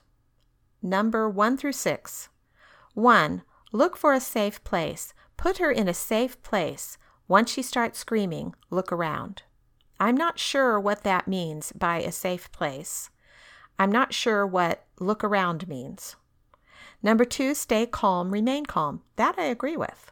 Number 0.82 1.30
one 1.30 1.56
through 1.56 1.74
six. 1.74 2.30
One, 2.94 3.42
look 3.70 3.96
for 3.96 4.12
a 4.12 4.18
safe 4.18 4.64
place. 4.64 5.14
Put 5.36 5.58
her 5.58 5.70
in 5.70 5.86
a 5.86 5.94
safe 5.94 6.42
place. 6.42 6.98
Once 7.28 7.52
she 7.52 7.62
starts 7.62 8.00
screaming, 8.00 8.56
look 8.70 8.90
around. 8.90 9.44
I'm 10.00 10.16
not 10.16 10.40
sure 10.40 10.80
what 10.80 11.04
that 11.04 11.28
means 11.28 11.70
by 11.70 11.98
a 12.00 12.10
safe 12.10 12.50
place. 12.50 13.10
I'm 13.78 13.92
not 13.92 14.12
sure 14.12 14.44
what 14.44 14.84
look 14.98 15.22
around 15.22 15.68
means. 15.68 16.16
Number 17.04 17.24
two, 17.24 17.54
stay 17.54 17.86
calm, 17.86 18.32
remain 18.32 18.66
calm. 18.66 19.02
That 19.14 19.36
I 19.38 19.44
agree 19.44 19.76
with. 19.76 20.10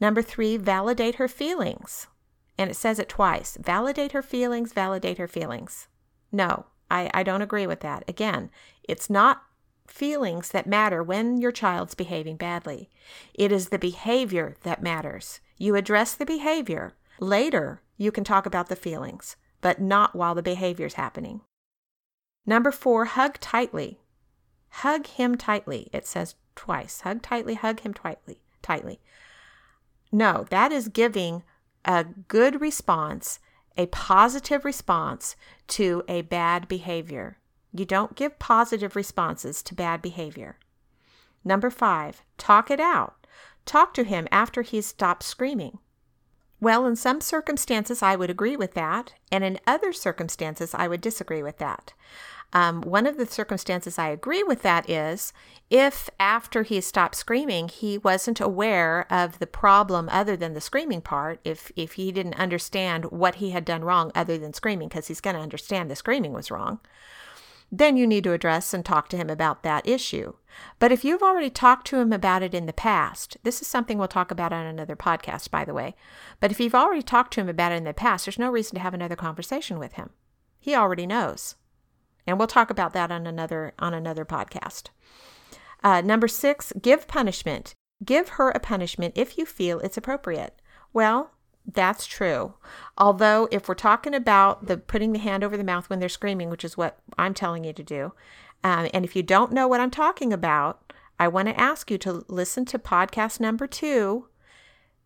Number 0.00 0.22
three, 0.22 0.56
validate 0.56 1.16
her 1.16 1.28
feelings. 1.28 2.06
And 2.56 2.70
it 2.70 2.74
says 2.74 2.98
it 2.98 3.08
twice 3.08 3.56
validate 3.60 4.12
her 4.12 4.22
feelings, 4.22 4.72
validate 4.72 5.18
her 5.18 5.28
feelings. 5.28 5.88
No, 6.30 6.66
I, 6.90 7.10
I 7.12 7.22
don't 7.22 7.42
agree 7.42 7.66
with 7.66 7.80
that. 7.80 8.04
Again, 8.08 8.50
it's 8.82 9.10
not 9.10 9.42
feelings 9.86 10.50
that 10.50 10.66
matter 10.66 11.02
when 11.02 11.38
your 11.38 11.52
child's 11.52 11.94
behaving 11.94 12.36
badly. 12.36 12.88
It 13.34 13.52
is 13.52 13.68
the 13.68 13.78
behavior 13.78 14.56
that 14.62 14.82
matters. 14.82 15.40
You 15.58 15.76
address 15.76 16.14
the 16.14 16.26
behavior. 16.26 16.94
Later, 17.20 17.82
you 17.96 18.10
can 18.10 18.24
talk 18.24 18.46
about 18.46 18.68
the 18.68 18.76
feelings, 18.76 19.36
but 19.60 19.80
not 19.80 20.14
while 20.14 20.34
the 20.34 20.42
behavior 20.42 20.86
is 20.86 20.94
happening. 20.94 21.42
Number 22.46 22.70
four, 22.70 23.04
hug 23.06 23.38
tightly. 23.40 24.00
Hug 24.68 25.06
him 25.06 25.36
tightly. 25.36 25.88
It 25.92 26.06
says 26.06 26.34
twice. 26.56 27.02
Hug 27.02 27.22
tightly, 27.22 27.54
hug 27.54 27.80
him 27.80 27.94
tightly, 27.94 28.40
tightly. 28.62 29.00
No, 30.10 30.46
that 30.50 30.72
is 30.72 30.88
giving 30.88 31.42
a 31.84 32.04
good 32.04 32.60
response, 32.60 33.40
a 33.76 33.86
positive 33.86 34.64
response 34.64 35.36
to 35.68 36.02
a 36.08 36.22
bad 36.22 36.68
behavior. 36.68 37.38
You 37.72 37.84
don't 37.84 38.14
give 38.14 38.38
positive 38.38 38.94
responses 38.94 39.62
to 39.64 39.74
bad 39.74 40.00
behavior. 40.00 40.58
Number 41.44 41.70
five, 41.70 42.22
talk 42.38 42.70
it 42.70 42.80
out. 42.80 43.26
Talk 43.66 43.94
to 43.94 44.04
him 44.04 44.28
after 44.30 44.62
he's 44.62 44.86
stopped 44.86 45.22
screaming. 45.22 45.78
Well, 46.60 46.86
in 46.86 46.96
some 46.96 47.20
circumstances, 47.20 48.02
I 48.02 48.16
would 48.16 48.30
agree 48.30 48.56
with 48.56 48.74
that, 48.74 49.14
and 49.30 49.44
in 49.44 49.58
other 49.66 49.92
circumstances, 49.92 50.74
I 50.74 50.88
would 50.88 51.00
disagree 51.00 51.42
with 51.42 51.58
that. 51.58 51.92
Um, 52.54 52.82
one 52.82 53.06
of 53.06 53.16
the 53.16 53.26
circumstances 53.26 53.98
I 53.98 54.08
agree 54.08 54.44
with 54.44 54.62
that 54.62 54.88
is 54.88 55.32
if 55.70 56.08
after 56.20 56.62
he 56.62 56.80
stopped 56.80 57.16
screaming, 57.16 57.68
he 57.68 57.98
wasn't 57.98 58.40
aware 58.40 59.12
of 59.12 59.40
the 59.40 59.46
problem 59.46 60.08
other 60.10 60.36
than 60.36 60.54
the 60.54 60.60
screaming 60.60 61.00
part, 61.00 61.40
if, 61.44 61.72
if 61.74 61.94
he 61.94 62.12
didn't 62.12 62.38
understand 62.38 63.06
what 63.06 63.36
he 63.36 63.50
had 63.50 63.64
done 63.64 63.84
wrong 63.84 64.12
other 64.14 64.38
than 64.38 64.52
screaming, 64.52 64.88
because 64.88 65.08
he's 65.08 65.20
going 65.20 65.34
to 65.34 65.42
understand 65.42 65.90
the 65.90 65.96
screaming 65.96 66.32
was 66.32 66.50
wrong 66.50 66.78
then 67.78 67.96
you 67.96 68.06
need 68.06 68.24
to 68.24 68.32
address 68.32 68.72
and 68.72 68.84
talk 68.84 69.08
to 69.08 69.16
him 69.16 69.28
about 69.28 69.62
that 69.62 69.86
issue. 69.86 70.34
But 70.78 70.92
if 70.92 71.04
you've 71.04 71.22
already 71.22 71.50
talked 71.50 71.86
to 71.88 71.98
him 71.98 72.12
about 72.12 72.42
it 72.42 72.54
in 72.54 72.66
the 72.66 72.72
past, 72.72 73.36
this 73.42 73.60
is 73.60 73.66
something 73.66 73.98
we'll 73.98 74.08
talk 74.08 74.30
about 74.30 74.52
on 74.52 74.66
another 74.66 74.96
podcast, 74.96 75.50
by 75.50 75.64
the 75.64 75.74
way. 75.74 75.94
But 76.40 76.50
if 76.50 76.60
you've 76.60 76.74
already 76.74 77.02
talked 77.02 77.32
to 77.34 77.40
him 77.40 77.48
about 77.48 77.72
it 77.72 77.76
in 77.76 77.84
the 77.84 77.94
past, 77.94 78.26
there's 78.26 78.38
no 78.38 78.50
reason 78.50 78.76
to 78.76 78.80
have 78.80 78.94
another 78.94 79.16
conversation 79.16 79.78
with 79.78 79.94
him. 79.94 80.10
He 80.60 80.74
already 80.74 81.06
knows. 81.06 81.56
And 82.26 82.38
we'll 82.38 82.48
talk 82.48 82.70
about 82.70 82.92
that 82.94 83.10
on 83.10 83.26
another 83.26 83.74
on 83.78 83.94
another 83.94 84.24
podcast. 84.24 84.84
Uh, 85.82 86.00
number 86.00 86.28
six, 86.28 86.72
give 86.80 87.06
punishment. 87.06 87.74
Give 88.04 88.30
her 88.30 88.50
a 88.50 88.60
punishment 88.60 89.14
if 89.16 89.38
you 89.38 89.46
feel 89.46 89.78
it's 89.80 89.96
appropriate. 89.96 90.60
Well, 90.92 91.30
that's 91.66 92.06
true. 92.06 92.54
Although, 92.98 93.48
if 93.50 93.68
we're 93.68 93.74
talking 93.74 94.14
about 94.14 94.66
the 94.66 94.76
putting 94.76 95.12
the 95.12 95.18
hand 95.18 95.42
over 95.42 95.56
the 95.56 95.64
mouth 95.64 95.88
when 95.88 95.98
they're 95.98 96.08
screaming, 96.08 96.50
which 96.50 96.64
is 96.64 96.76
what 96.76 96.98
I'm 97.18 97.34
telling 97.34 97.64
you 97.64 97.72
to 97.72 97.82
do, 97.82 98.12
um, 98.62 98.88
and 98.92 99.04
if 99.04 99.14
you 99.14 99.22
don't 99.22 99.52
know 99.52 99.68
what 99.68 99.80
I'm 99.80 99.90
talking 99.90 100.32
about, 100.32 100.92
I 101.18 101.28
want 101.28 101.48
to 101.48 101.60
ask 101.60 101.90
you 101.90 101.98
to 101.98 102.24
listen 102.28 102.64
to 102.66 102.78
podcast 102.78 103.40
number 103.40 103.66
two, 103.66 104.26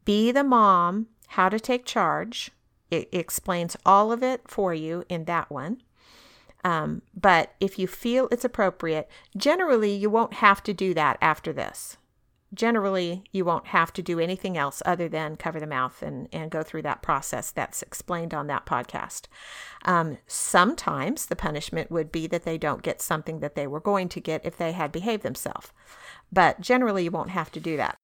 Be 0.05 0.33
the 0.33 0.45
Mom 0.45 1.09
How 1.29 1.49
to 1.49 1.61
Take 1.61 1.85
Charge. 1.85 2.51
It 2.91 3.09
explains 3.13 3.77
all 3.85 4.11
of 4.11 4.23
it 4.23 4.43
for 4.47 4.73
you 4.73 5.05
in 5.09 5.25
that 5.27 5.51
one. 5.51 5.83
Um, 6.65 7.03
but 7.15 7.55
if 7.61 7.79
you 7.79 7.87
feel 7.87 8.29
it's 8.31 8.45
appropriate, 8.45 9.09
generally 9.37 9.95
you 9.95 10.11
won't 10.11 10.35
have 10.35 10.62
to 10.65 10.75
do 10.75 10.93
that 10.95 11.17
after 11.21 11.53
this 11.53 11.97
generally 12.55 13.25
you 13.31 13.45
won't 13.45 13.69
have 13.69 13.93
to 13.93 14.03
do 14.03 14.19
anything 14.19 14.57
else 14.57 14.83
other 14.87 15.09
than 15.09 15.37
cover 15.37 15.61
the 15.61 15.67
mouth 15.67 16.03
and, 16.03 16.29
and 16.33 16.50
go 16.50 16.62
through 16.62 16.83
that 16.83 17.03
process 17.03 17.50
that's 17.50 17.83
explained 17.83 18.33
on 18.33 18.47
that 18.47 18.67
podcast. 18.67 19.27
Um, 19.85 20.19
sometimes 20.27 21.27
the 21.27 21.37
punishment 21.37 21.91
would 21.91 22.11
be 22.11 22.27
that 22.29 22.45
they 22.45 22.59
don't 22.59 22.83
get 22.83 23.03
something 23.03 23.41
that 23.41 23.55
they 23.55 23.67
were 23.67 23.81
going 23.81 24.09
to 24.11 24.21
get 24.21 24.45
if 24.45 24.57
they 24.57 24.73
had 24.73 24.93
behaved 24.93 25.23
themselves. 25.23 25.73
But 26.33 26.61
generally, 26.61 27.05
you 27.05 27.11
won't 27.11 27.31
have 27.31 27.53
to 27.53 27.61
do 27.61 27.77
that. 27.77 27.97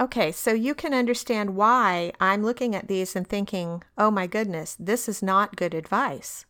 Okay, 0.00 0.32
so 0.32 0.52
you 0.52 0.74
can 0.74 0.94
understand 0.94 1.54
why 1.54 2.12
I'm 2.18 2.42
looking 2.42 2.74
at 2.74 2.88
these 2.88 3.14
and 3.14 3.26
thinking, 3.26 3.82
oh 3.96 4.10
my 4.10 4.26
goodness, 4.26 4.76
this 4.80 5.08
is 5.08 5.22
not 5.22 5.56
good 5.56 5.74
advice. 5.74 6.46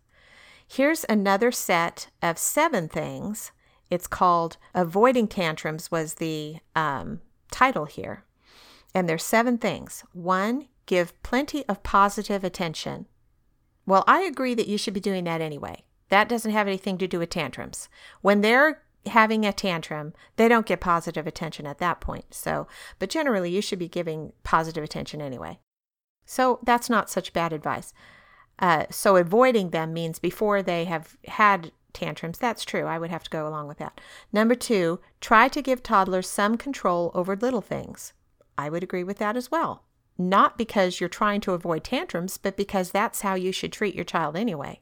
Here's 0.75 1.05
another 1.07 1.52
set 1.52 2.09
of 2.23 2.38
seven 2.38 2.88
things. 2.88 3.52
It's 3.91 4.07
called 4.07 4.57
Avoiding 4.75 5.29
Tantrums, 5.29 5.91
was 5.91 6.14
the 6.14 6.61
um, 6.75 7.21
title 7.50 7.85
here. 7.85 8.25
And 8.95 9.07
there's 9.07 9.23
seven 9.23 9.59
things. 9.59 10.02
One, 10.14 10.69
give 10.87 11.23
plenty 11.23 11.69
of 11.69 11.83
positive 11.83 12.43
attention. 12.43 13.05
Well, 13.85 14.02
I 14.07 14.23
agree 14.23 14.55
that 14.55 14.67
you 14.67 14.79
should 14.79 14.95
be 14.95 15.00
doing 15.00 15.25
that 15.25 15.43
anyway. 15.43 15.85
That 16.09 16.26
doesn't 16.26 16.52
have 16.52 16.67
anything 16.67 16.97
to 16.97 17.07
do 17.07 17.19
with 17.19 17.29
tantrums. 17.29 17.91
When 18.23 18.41
they're 18.41 18.83
having 19.05 19.45
a 19.45 19.52
tantrum, 19.52 20.14
they 20.37 20.49
don't 20.49 20.64
get 20.64 20.81
positive 20.81 21.26
attention 21.26 21.67
at 21.67 21.81
that 21.81 22.00
point. 22.00 22.33
So, 22.33 22.67
but 22.99 23.11
generally, 23.11 23.50
you 23.50 23.61
should 23.61 23.79
be 23.79 23.88
giving 23.88 24.33
positive 24.43 24.83
attention 24.83 25.21
anyway. 25.21 25.59
So, 26.25 26.61
that's 26.62 26.88
not 26.88 27.11
such 27.11 27.35
bad 27.35 27.52
advice. 27.52 27.93
Uh, 28.59 28.87
so, 28.90 29.16
avoiding 29.16 29.71
them 29.71 29.92
means 29.92 30.18
before 30.18 30.62
they 30.62 30.85
have 30.85 31.16
had 31.26 31.73
tantrums. 31.92 32.38
That's 32.38 32.64
true. 32.64 32.85
I 32.85 32.99
would 32.99 33.11
have 33.11 33.25
to 33.25 33.30
go 33.30 33.47
along 33.47 33.68
with 33.68 33.78
that. 33.78 34.00
Number 34.32 34.54
two, 34.54 35.00
try 35.21 35.49
to 35.49 35.62
give 35.62 35.82
toddlers 35.82 36.28
some 36.28 36.56
control 36.56 37.11
over 37.14 37.37
little 37.37 37.61
things. 37.61 38.12
I 38.56 38.71
would 38.71 38.82
agree 38.82 39.04
with 39.04 39.18
that 39.18 39.37
as 39.37 39.50
well. 39.50 39.85
Not 40.18 40.59
because 40.59 41.00
you're 41.00 41.09
trying 41.09 41.40
to 41.42 41.52
avoid 41.52 41.85
tantrums, 41.85 42.37
but 42.37 42.56
because 42.56 42.90
that's 42.90 43.23
how 43.23 43.35
you 43.35 43.52
should 43.52 43.73
treat 43.73 43.94
your 43.94 44.04
child 44.04 44.37
anyway. 44.37 44.80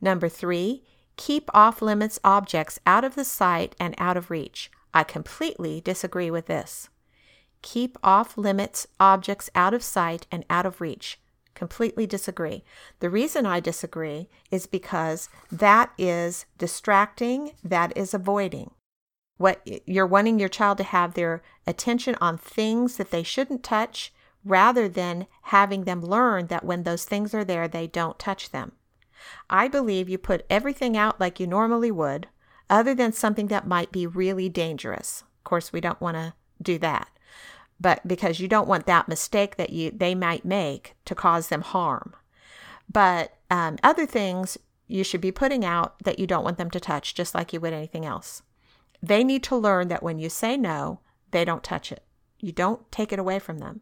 Number 0.00 0.28
three, 0.28 0.82
keep 1.16 1.50
off 1.54 1.82
limits 1.82 2.18
objects 2.24 2.80
out 2.86 3.04
of 3.04 3.14
the 3.14 3.24
sight 3.24 3.76
and 3.78 3.94
out 3.98 4.16
of 4.16 4.30
reach. 4.30 4.70
I 4.92 5.04
completely 5.04 5.80
disagree 5.80 6.30
with 6.30 6.46
this. 6.46 6.88
Keep 7.62 7.96
off 8.02 8.36
limits 8.36 8.86
objects 8.98 9.50
out 9.54 9.74
of 9.74 9.82
sight 9.82 10.26
and 10.32 10.44
out 10.50 10.66
of 10.66 10.80
reach 10.80 11.20
completely 11.54 12.06
disagree. 12.06 12.64
The 13.00 13.10
reason 13.10 13.46
I 13.46 13.60
disagree 13.60 14.28
is 14.50 14.66
because 14.66 15.28
that 15.50 15.92
is 15.98 16.46
distracting, 16.58 17.52
that 17.62 17.96
is 17.96 18.14
avoiding. 18.14 18.72
What 19.36 19.60
you're 19.86 20.06
wanting 20.06 20.38
your 20.38 20.48
child 20.48 20.78
to 20.78 20.84
have 20.84 21.14
their 21.14 21.42
attention 21.66 22.14
on 22.20 22.36
things 22.36 22.96
that 22.96 23.10
they 23.10 23.22
shouldn't 23.22 23.62
touch 23.62 24.12
rather 24.44 24.88
than 24.88 25.26
having 25.42 25.84
them 25.84 26.02
learn 26.02 26.46
that 26.48 26.64
when 26.64 26.82
those 26.82 27.04
things 27.04 27.34
are 27.34 27.44
there, 27.44 27.68
they 27.68 27.86
don't 27.86 28.18
touch 28.18 28.50
them. 28.50 28.72
I 29.48 29.68
believe 29.68 30.08
you 30.08 30.18
put 30.18 30.46
everything 30.48 30.96
out 30.96 31.20
like 31.20 31.40
you 31.40 31.46
normally 31.46 31.90
would, 31.90 32.28
other 32.68 32.94
than 32.94 33.12
something 33.12 33.48
that 33.48 33.66
might 33.66 33.92
be 33.92 34.06
really 34.06 34.48
dangerous. 34.48 35.24
Of 35.38 35.44
course, 35.44 35.72
we 35.72 35.80
don't 35.80 36.00
want 36.00 36.16
to 36.16 36.34
do 36.62 36.78
that 36.78 37.08
but 37.80 38.06
because 38.06 38.38
you 38.38 38.46
don't 38.46 38.68
want 38.68 38.86
that 38.86 39.08
mistake 39.08 39.56
that 39.56 39.70
you 39.70 39.90
they 39.90 40.14
might 40.14 40.44
make 40.44 40.94
to 41.06 41.14
cause 41.14 41.48
them 41.48 41.62
harm. 41.62 42.14
But 42.92 43.36
um, 43.50 43.78
other 43.82 44.06
things 44.06 44.58
you 44.86 45.04
should 45.04 45.20
be 45.20 45.32
putting 45.32 45.64
out 45.64 45.98
that 46.00 46.18
you 46.18 46.26
don't 46.26 46.44
want 46.44 46.58
them 46.58 46.70
to 46.70 46.80
touch, 46.80 47.14
just 47.14 47.34
like 47.34 47.52
you 47.52 47.60
would 47.60 47.72
anything 47.72 48.04
else. 48.04 48.42
They 49.02 49.24
need 49.24 49.42
to 49.44 49.56
learn 49.56 49.88
that 49.88 50.02
when 50.02 50.18
you 50.18 50.28
say 50.28 50.56
no, 50.56 51.00
they 51.30 51.44
don't 51.44 51.62
touch 51.62 51.90
it. 51.92 52.04
You 52.40 52.52
don't 52.52 52.90
take 52.90 53.12
it 53.12 53.18
away 53.18 53.38
from 53.38 53.58
them. 53.58 53.80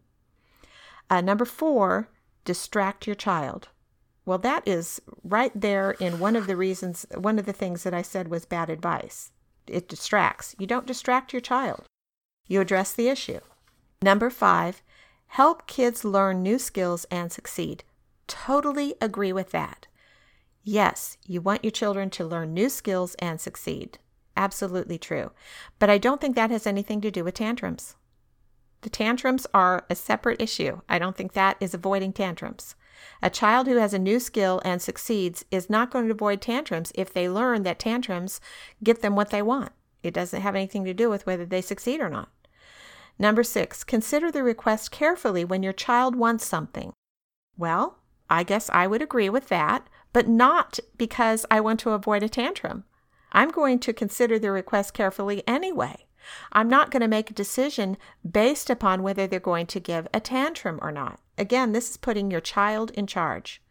Uh, 1.10 1.20
number 1.20 1.44
four, 1.44 2.10
distract 2.44 3.06
your 3.06 3.16
child. 3.16 3.68
Well, 4.26 4.38
that 4.38 4.68
is 4.68 5.00
right 5.24 5.52
there 5.58 5.92
in 5.92 6.18
one 6.18 6.36
of 6.36 6.46
the 6.46 6.56
reasons, 6.56 7.06
one 7.16 7.38
of 7.38 7.46
the 7.46 7.52
things 7.54 7.82
that 7.84 7.94
I 7.94 8.02
said 8.02 8.28
was 8.28 8.44
bad 8.44 8.68
advice. 8.68 9.32
It 9.66 9.88
distracts. 9.88 10.54
You 10.58 10.66
don't 10.66 10.86
distract 10.86 11.32
your 11.32 11.40
child, 11.40 11.84
you 12.46 12.60
address 12.60 12.92
the 12.92 13.08
issue. 13.08 13.40
Number 14.00 14.30
five, 14.30 14.82
help 15.28 15.66
kids 15.66 16.04
learn 16.04 16.42
new 16.42 16.58
skills 16.58 17.04
and 17.10 17.32
succeed. 17.32 17.82
Totally 18.26 18.94
agree 19.00 19.32
with 19.32 19.50
that. 19.50 19.86
Yes, 20.62 21.16
you 21.26 21.40
want 21.40 21.64
your 21.64 21.70
children 21.70 22.10
to 22.10 22.24
learn 22.24 22.54
new 22.54 22.68
skills 22.68 23.16
and 23.16 23.40
succeed. 23.40 23.98
Absolutely 24.36 24.98
true. 24.98 25.32
But 25.78 25.90
I 25.90 25.98
don't 25.98 26.20
think 26.20 26.36
that 26.36 26.50
has 26.50 26.66
anything 26.66 27.00
to 27.00 27.10
do 27.10 27.24
with 27.24 27.34
tantrums. 27.34 27.96
The 28.82 28.90
tantrums 28.90 29.46
are 29.52 29.84
a 29.90 29.96
separate 29.96 30.40
issue. 30.40 30.80
I 30.88 31.00
don't 31.00 31.16
think 31.16 31.32
that 31.32 31.56
is 31.58 31.74
avoiding 31.74 32.12
tantrums. 32.12 32.76
A 33.20 33.30
child 33.30 33.66
who 33.66 33.76
has 33.76 33.92
a 33.92 33.98
new 33.98 34.20
skill 34.20 34.62
and 34.64 34.80
succeeds 34.80 35.44
is 35.50 35.68
not 35.68 35.90
going 35.90 36.06
to 36.06 36.14
avoid 36.14 36.40
tantrums 36.40 36.92
if 36.94 37.12
they 37.12 37.28
learn 37.28 37.64
that 37.64 37.80
tantrums 37.80 38.40
get 38.82 39.02
them 39.02 39.16
what 39.16 39.30
they 39.30 39.42
want. 39.42 39.72
It 40.04 40.14
doesn't 40.14 40.42
have 40.42 40.54
anything 40.54 40.84
to 40.84 40.94
do 40.94 41.10
with 41.10 41.26
whether 41.26 41.44
they 41.44 41.60
succeed 41.60 42.00
or 42.00 42.08
not. 42.08 42.28
Number 43.18 43.42
six, 43.42 43.82
consider 43.82 44.30
the 44.30 44.42
request 44.42 44.90
carefully 44.90 45.44
when 45.44 45.62
your 45.62 45.72
child 45.72 46.14
wants 46.14 46.46
something. 46.46 46.92
Well, 47.56 47.98
I 48.30 48.44
guess 48.44 48.70
I 48.70 48.86
would 48.86 49.02
agree 49.02 49.28
with 49.28 49.48
that, 49.48 49.88
but 50.12 50.28
not 50.28 50.78
because 50.96 51.44
I 51.50 51.60
want 51.60 51.80
to 51.80 51.90
avoid 51.90 52.22
a 52.22 52.28
tantrum. 52.28 52.84
I'm 53.32 53.50
going 53.50 53.78
to 53.80 53.92
consider 53.92 54.38
the 54.38 54.50
request 54.50 54.94
carefully 54.94 55.42
anyway. 55.46 56.06
I'm 56.52 56.68
not 56.68 56.90
going 56.90 57.00
to 57.00 57.08
make 57.08 57.30
a 57.30 57.34
decision 57.34 57.96
based 58.28 58.70
upon 58.70 59.02
whether 59.02 59.26
they're 59.26 59.40
going 59.40 59.66
to 59.66 59.80
give 59.80 60.06
a 60.12 60.20
tantrum 60.20 60.78
or 60.82 60.92
not. 60.92 61.20
Again, 61.36 61.72
this 61.72 61.90
is 61.90 61.96
putting 61.96 62.30
your 62.30 62.40
child 62.40 62.90
in 62.92 63.06
charge. 63.06 63.62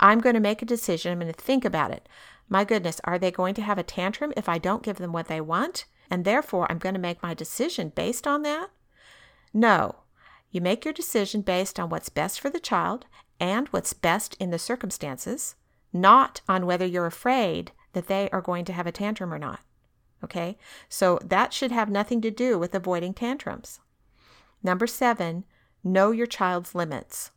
I'm 0.00 0.20
going 0.20 0.34
to 0.34 0.40
make 0.40 0.62
a 0.62 0.66
decision. 0.66 1.12
I'm 1.12 1.20
going 1.20 1.32
to 1.32 1.40
think 1.40 1.64
about 1.64 1.90
it. 1.90 2.08
My 2.48 2.64
goodness, 2.64 3.00
are 3.04 3.18
they 3.18 3.30
going 3.30 3.54
to 3.54 3.62
have 3.62 3.78
a 3.78 3.82
tantrum 3.82 4.32
if 4.36 4.48
I 4.48 4.58
don't 4.58 4.82
give 4.82 4.96
them 4.96 5.12
what 5.12 5.28
they 5.28 5.40
want? 5.40 5.84
And 6.10 6.24
therefore, 6.24 6.70
I'm 6.70 6.78
going 6.78 6.94
to 6.94 7.00
make 7.00 7.22
my 7.22 7.34
decision 7.34 7.92
based 7.94 8.26
on 8.26 8.42
that? 8.42 8.70
No. 9.52 9.96
You 10.50 10.60
make 10.60 10.84
your 10.84 10.94
decision 10.94 11.42
based 11.42 11.78
on 11.78 11.90
what's 11.90 12.08
best 12.08 12.40
for 12.40 12.50
the 12.50 12.60
child 12.60 13.06
and 13.38 13.68
what's 13.68 13.92
best 13.92 14.36
in 14.40 14.50
the 14.50 14.58
circumstances, 14.58 15.54
not 15.92 16.40
on 16.48 16.66
whether 16.66 16.86
you're 16.86 17.06
afraid 17.06 17.72
that 17.92 18.06
they 18.06 18.28
are 18.30 18.40
going 18.40 18.64
to 18.66 18.72
have 18.72 18.86
a 18.86 18.92
tantrum 18.92 19.32
or 19.32 19.38
not. 19.38 19.60
Okay? 20.22 20.56
So 20.88 21.18
that 21.24 21.52
should 21.52 21.72
have 21.72 21.90
nothing 21.90 22.20
to 22.22 22.30
do 22.30 22.58
with 22.58 22.74
avoiding 22.74 23.14
tantrums. 23.14 23.80
Number 24.62 24.86
seven, 24.86 25.44
know 25.84 26.10
your 26.10 26.26
child's 26.26 26.74
limits. 26.74 27.30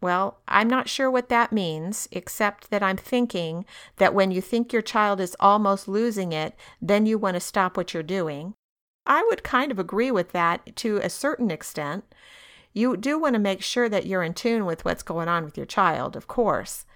Well, 0.00 0.40
I'm 0.46 0.68
not 0.68 0.88
sure 0.88 1.10
what 1.10 1.28
that 1.30 1.52
means, 1.52 2.08
except 2.12 2.70
that 2.70 2.82
I'm 2.82 2.96
thinking 2.96 3.64
that 3.96 4.14
when 4.14 4.30
you 4.30 4.40
think 4.40 4.72
your 4.72 4.82
child 4.82 5.20
is 5.20 5.36
almost 5.40 5.88
losing 5.88 6.32
it, 6.32 6.54
then 6.80 7.06
you 7.06 7.16
want 7.16 7.34
to 7.34 7.40
stop 7.40 7.76
what 7.76 7.94
you're 7.94 8.02
doing. 8.02 8.54
I 9.06 9.22
would 9.28 9.42
kind 9.42 9.70
of 9.70 9.78
agree 9.78 10.10
with 10.10 10.32
that 10.32 10.76
to 10.76 10.98
a 10.98 11.10
certain 11.10 11.50
extent. 11.50 12.04
You 12.72 12.96
do 12.96 13.18
want 13.18 13.34
to 13.34 13.40
make 13.40 13.62
sure 13.62 13.88
that 13.88 14.06
you're 14.06 14.22
in 14.22 14.34
tune 14.34 14.64
with 14.64 14.84
what's 14.84 15.02
going 15.02 15.28
on 15.28 15.44
with 15.44 15.56
your 15.56 15.66
child, 15.66 16.16
of 16.16 16.26
course. 16.26 16.86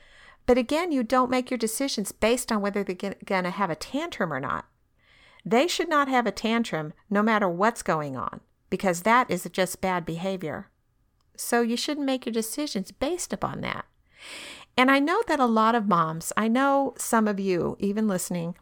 But 0.47 0.59
again, 0.59 0.91
you 0.91 1.03
don't 1.03 1.31
make 1.31 1.51
your 1.51 1.59
decisions 1.59 2.11
based 2.11 2.51
on 2.51 2.63
whether 2.63 2.83
they're 2.83 3.15
going 3.25 3.45
to 3.45 3.51
have 3.51 3.71
a 3.71 3.77
tantrum 3.77 4.33
or 4.33 4.41
not. 4.41 4.65
They 5.45 5.69
should 5.69 5.89
not 5.89 6.09
have 6.09 6.27
a 6.27 6.33
tantrum 6.33 6.95
no 7.11 7.23
matter 7.23 7.49
what's 7.49 7.83
going 7.83 8.17
on, 8.17 8.41
because 8.71 9.03
that 9.03 9.31
is 9.31 9.49
just 9.53 9.81
bad 9.81 10.05
behavior. 10.05 10.69
So 11.37 11.61
you 11.61 11.77
shouldn't 11.77 12.07
make 12.07 12.27
your 12.27 12.33
decisions 12.33 12.91
based 12.91 13.33
upon 13.33 13.61
that. 13.61 13.85
And 14.77 14.91
I 14.91 14.99
know 14.99 15.23
that 15.29 15.39
a 15.39 15.47
lot 15.47 15.75
of 15.75 15.87
moms, 15.87 16.33
I 16.37 16.49
know 16.49 16.95
some 16.99 17.29
of 17.29 17.39
you, 17.39 17.77
even 17.79 18.09
listening, 18.09 18.57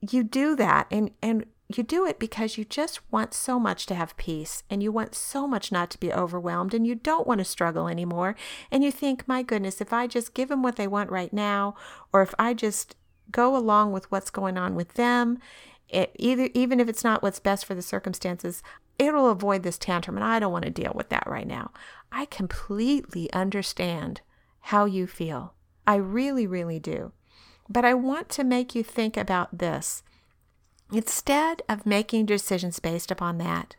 you 0.00 0.22
do 0.22 0.54
that 0.56 0.86
and, 0.90 1.12
and 1.22 1.46
you 1.74 1.82
do 1.82 2.06
it 2.06 2.18
because 2.18 2.56
you 2.56 2.64
just 2.64 3.00
want 3.10 3.34
so 3.34 3.58
much 3.58 3.86
to 3.86 3.94
have 3.94 4.16
peace 4.16 4.62
and 4.70 4.82
you 4.82 4.92
want 4.92 5.14
so 5.14 5.46
much 5.46 5.72
not 5.72 5.90
to 5.90 6.00
be 6.00 6.12
overwhelmed 6.12 6.74
and 6.74 6.86
you 6.86 6.94
don't 6.94 7.26
want 7.26 7.38
to 7.38 7.44
struggle 7.44 7.88
anymore. 7.88 8.36
And 8.70 8.84
you 8.84 8.92
think, 8.92 9.26
my 9.26 9.42
goodness, 9.42 9.80
if 9.80 9.92
I 9.92 10.06
just 10.06 10.34
give 10.34 10.48
them 10.48 10.62
what 10.62 10.76
they 10.76 10.86
want 10.86 11.10
right 11.10 11.32
now, 11.32 11.74
or 12.12 12.22
if 12.22 12.34
I 12.38 12.54
just 12.54 12.94
go 13.32 13.56
along 13.56 13.92
with 13.92 14.10
what's 14.12 14.30
going 14.30 14.56
on 14.56 14.76
with 14.76 14.94
them 14.94 15.38
it, 15.88 16.12
either 16.18 16.48
even 16.54 16.80
if 16.80 16.88
it's 16.88 17.04
not 17.04 17.22
what's 17.22 17.38
best 17.38 17.64
for 17.64 17.74
the 17.74 17.82
circumstances, 17.82 18.62
it'll 18.98 19.30
avoid 19.30 19.62
this 19.62 19.78
tantrum, 19.78 20.16
and 20.16 20.24
I 20.24 20.38
don't 20.38 20.52
want 20.52 20.64
to 20.64 20.70
deal 20.70 20.92
with 20.94 21.08
that 21.10 21.26
right 21.26 21.46
now. 21.46 21.70
I 22.10 22.24
completely 22.26 23.32
understand 23.32 24.20
how 24.60 24.84
you 24.84 25.06
feel. 25.06 25.54
I 25.86 25.96
really, 25.96 26.46
really 26.46 26.80
do. 26.80 27.12
But 27.68 27.84
I 27.84 27.94
want 27.94 28.28
to 28.30 28.44
make 28.44 28.74
you 28.74 28.82
think 28.82 29.16
about 29.16 29.58
this. 29.58 30.02
Instead 30.92 31.62
of 31.68 31.84
making 31.84 32.26
decisions 32.26 32.78
based 32.78 33.10
upon 33.10 33.38
that, 33.38 33.74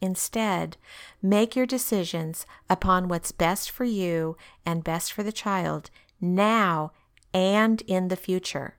instead, 0.00 0.76
make 1.20 1.56
your 1.56 1.66
decisions 1.66 2.46
upon 2.70 3.08
what's 3.08 3.32
best 3.32 3.70
for 3.70 3.84
you 3.84 4.36
and 4.64 4.84
best 4.84 5.12
for 5.12 5.22
the 5.22 5.32
child 5.32 5.90
now 6.20 6.92
and 7.34 7.82
in 7.82 8.08
the 8.08 8.16
future. 8.16 8.76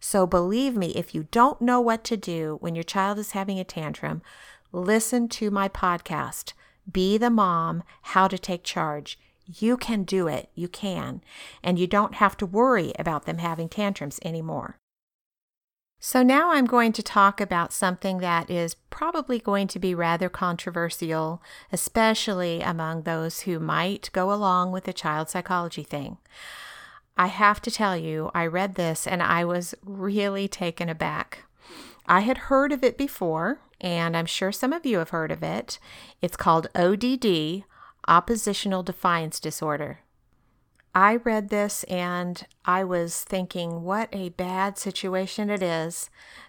So 0.00 0.26
believe 0.26 0.76
me, 0.76 0.88
if 0.94 1.14
you 1.14 1.28
don't 1.30 1.60
know 1.60 1.80
what 1.80 2.04
to 2.04 2.16
do 2.16 2.58
when 2.60 2.74
your 2.74 2.84
child 2.84 3.18
is 3.18 3.32
having 3.32 3.58
a 3.58 3.64
tantrum, 3.64 4.22
listen 4.72 5.28
to 5.28 5.50
my 5.50 5.68
podcast, 5.68 6.52
Be 6.90 7.18
the 7.18 7.30
Mom 7.30 7.82
How 8.02 8.28
to 8.28 8.38
Take 8.38 8.64
Charge. 8.64 9.18
You 9.46 9.76
can 9.76 10.04
do 10.04 10.26
it. 10.26 10.48
You 10.54 10.68
can. 10.68 11.22
And 11.62 11.78
you 11.78 11.86
don't 11.86 12.14
have 12.14 12.36
to 12.38 12.46
worry 12.46 12.92
about 12.98 13.26
them 13.26 13.38
having 13.38 13.68
tantrums 13.68 14.18
anymore. 14.24 14.78
So, 16.06 16.22
now 16.22 16.50
I'm 16.50 16.66
going 16.66 16.92
to 16.92 17.02
talk 17.02 17.40
about 17.40 17.72
something 17.72 18.18
that 18.18 18.50
is 18.50 18.74
probably 18.90 19.38
going 19.38 19.68
to 19.68 19.78
be 19.78 19.94
rather 19.94 20.28
controversial, 20.28 21.42
especially 21.72 22.60
among 22.60 23.02
those 23.04 23.40
who 23.40 23.58
might 23.58 24.10
go 24.12 24.30
along 24.30 24.70
with 24.70 24.84
the 24.84 24.92
child 24.92 25.30
psychology 25.30 25.82
thing. 25.82 26.18
I 27.16 27.28
have 27.28 27.62
to 27.62 27.70
tell 27.70 27.96
you, 27.96 28.30
I 28.34 28.44
read 28.44 28.74
this 28.74 29.06
and 29.06 29.22
I 29.22 29.46
was 29.46 29.74
really 29.82 30.46
taken 30.46 30.90
aback. 30.90 31.44
I 32.04 32.20
had 32.20 32.52
heard 32.52 32.70
of 32.70 32.84
it 32.84 32.98
before, 32.98 33.60
and 33.80 34.14
I'm 34.14 34.26
sure 34.26 34.52
some 34.52 34.74
of 34.74 34.84
you 34.84 34.98
have 34.98 35.08
heard 35.08 35.32
of 35.32 35.42
it. 35.42 35.78
It's 36.20 36.36
called 36.36 36.68
ODD, 36.74 37.64
Oppositional 38.06 38.82
Defiance 38.82 39.40
Disorder. 39.40 40.00
I 40.94 41.16
read 41.16 41.48
this 41.48 41.82
and 41.84 42.46
I 42.64 42.84
was 42.84 43.24
thinking, 43.24 43.82
what 43.82 44.08
a 44.12 44.28
bad 44.28 44.78
situation 44.78 45.50
it 45.50 45.62
is 45.62 46.08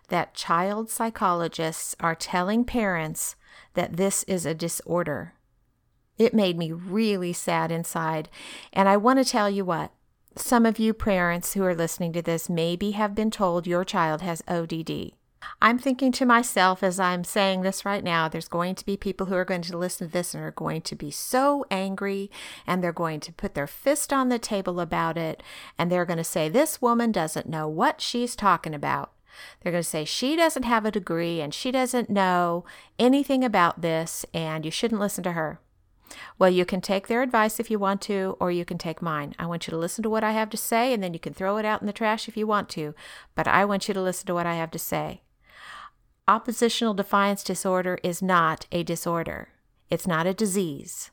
that 0.10 0.36
child 0.36 0.92
psychologists 0.92 1.96
are 2.00 2.14
telling 2.14 2.64
parents 2.64 3.36
that 3.74 3.98
this 3.98 4.24
is 4.24 4.46
a 4.46 4.54
disorder. 4.54 5.34
It 6.18 6.34
made 6.34 6.58
me 6.58 6.72
really 6.72 7.34
sad 7.34 7.72
inside. 7.72 8.30
And 8.72 8.88
I 8.88 8.98
want 8.98 9.20
to 9.20 9.26
tell 9.26 9.50
you 9.50 9.66
what 9.66 9.92
some 10.36 10.66
of 10.66 10.78
you 10.78 10.94
parents 10.94 11.54
who 11.54 11.64
are 11.64 11.76
listening 11.76 12.14
to 12.14 12.22
this 12.22 12.48
maybe 12.48 12.92
have 12.92 13.16
been 13.16 13.32
told 13.32 13.66
your 13.66 13.84
child 13.84 14.22
has 14.22 14.44
ODD. 14.48 15.14
I'm 15.62 15.78
thinking 15.80 16.12
to 16.14 16.26
myself 16.26 16.84
as 16.84 17.00
I'm 17.00 17.24
saying 17.24 17.62
this 17.62 17.86
right 17.86 18.04
now, 18.04 18.28
there's 18.28 18.48
going 18.48 18.76
to 18.76 18.86
be 18.86 18.98
people 18.98 19.28
who 19.28 19.36
are 19.36 19.46
going 19.46 19.62
to 19.64 19.78
listen 19.78 20.08
to 20.08 20.14
this 20.14 20.34
and 20.34 20.44
are 20.44 20.52
going 20.52 20.82
to 20.82 20.96
be 20.96 21.12
so 21.12 21.66
angry 21.72 22.30
and 22.68 22.84
they're 22.84 22.92
going 22.92 23.20
to 23.22 23.34
put 23.34 23.54
their 23.56 23.68
fist 23.68 24.14
on 24.14 24.30
the 24.30 24.40
table 24.40 24.80
about 24.80 25.18
it 25.18 25.42
and 25.78 25.92
they're 25.92 26.06
going 26.06 26.18
to 26.18 26.24
say, 26.24 26.50
This 26.50 26.82
woman 26.82 27.12
doesn't 27.12 27.50
know 27.50 27.68
what 27.68 28.02
she's 28.02 28.36
talking 28.36 28.74
about. 28.74 29.12
They're 29.62 29.72
going 29.72 29.84
to 29.84 29.90
say, 29.90 30.06
She 30.06 30.36
doesn't 30.36 30.64
have 30.64 30.86
a 30.86 30.92
degree 30.92 31.42
and 31.42 31.54
she 31.54 31.72
doesn't 31.72 32.10
know 32.10 32.66
anything 33.00 33.44
about 33.44 33.82
this 33.82 34.26
and 34.34 34.66
you 34.66 34.72
shouldn't 34.72 35.02
listen 35.02 35.24
to 35.24 35.32
her. 35.32 35.60
Well, 36.38 36.50
you 36.50 36.66
can 36.66 36.82
take 36.82 37.08
their 37.08 37.22
advice 37.22 37.60
if 37.60 37.72
you 37.72 37.80
want 37.80 38.02
to, 38.04 38.38
or 38.40 38.52
you 38.52 38.66
can 38.66 38.78
take 38.78 39.02
mine. 39.02 39.34
I 39.40 39.46
want 39.46 39.68
you 39.68 39.72
to 39.72 39.78
listen 39.78 40.04
to 40.04 40.10
what 40.10 40.24
I 40.24 40.32
have 40.32 40.50
to 40.52 40.58
say, 40.58 40.94
and 40.94 41.02
then 41.02 41.14
you 41.14 41.20
can 41.20 41.34
throw 41.34 41.58
it 41.58 41.66
out 41.66 41.82
in 41.82 41.88
the 41.88 41.94
trash 41.94 42.28
if 42.28 42.38
you 42.38 42.46
want 42.46 42.70
to, 42.70 42.94
but 43.34 43.48
I 43.48 43.66
want 43.66 43.88
you 43.88 43.94
to 43.94 44.02
listen 44.02 44.28
to 44.28 44.34
what 44.34 44.46
I 44.46 44.56
have 44.56 44.72
to 44.72 44.80
say. 44.80 45.22
Oppositional 46.28 46.96
defiance 46.96 47.44
disorder 47.44 48.00
is 48.02 48.20
not 48.20 48.66
a 48.72 48.82
disorder, 48.82 49.50
it's 49.92 50.08
not 50.08 50.26
a 50.26 50.34
disease. 50.34 51.12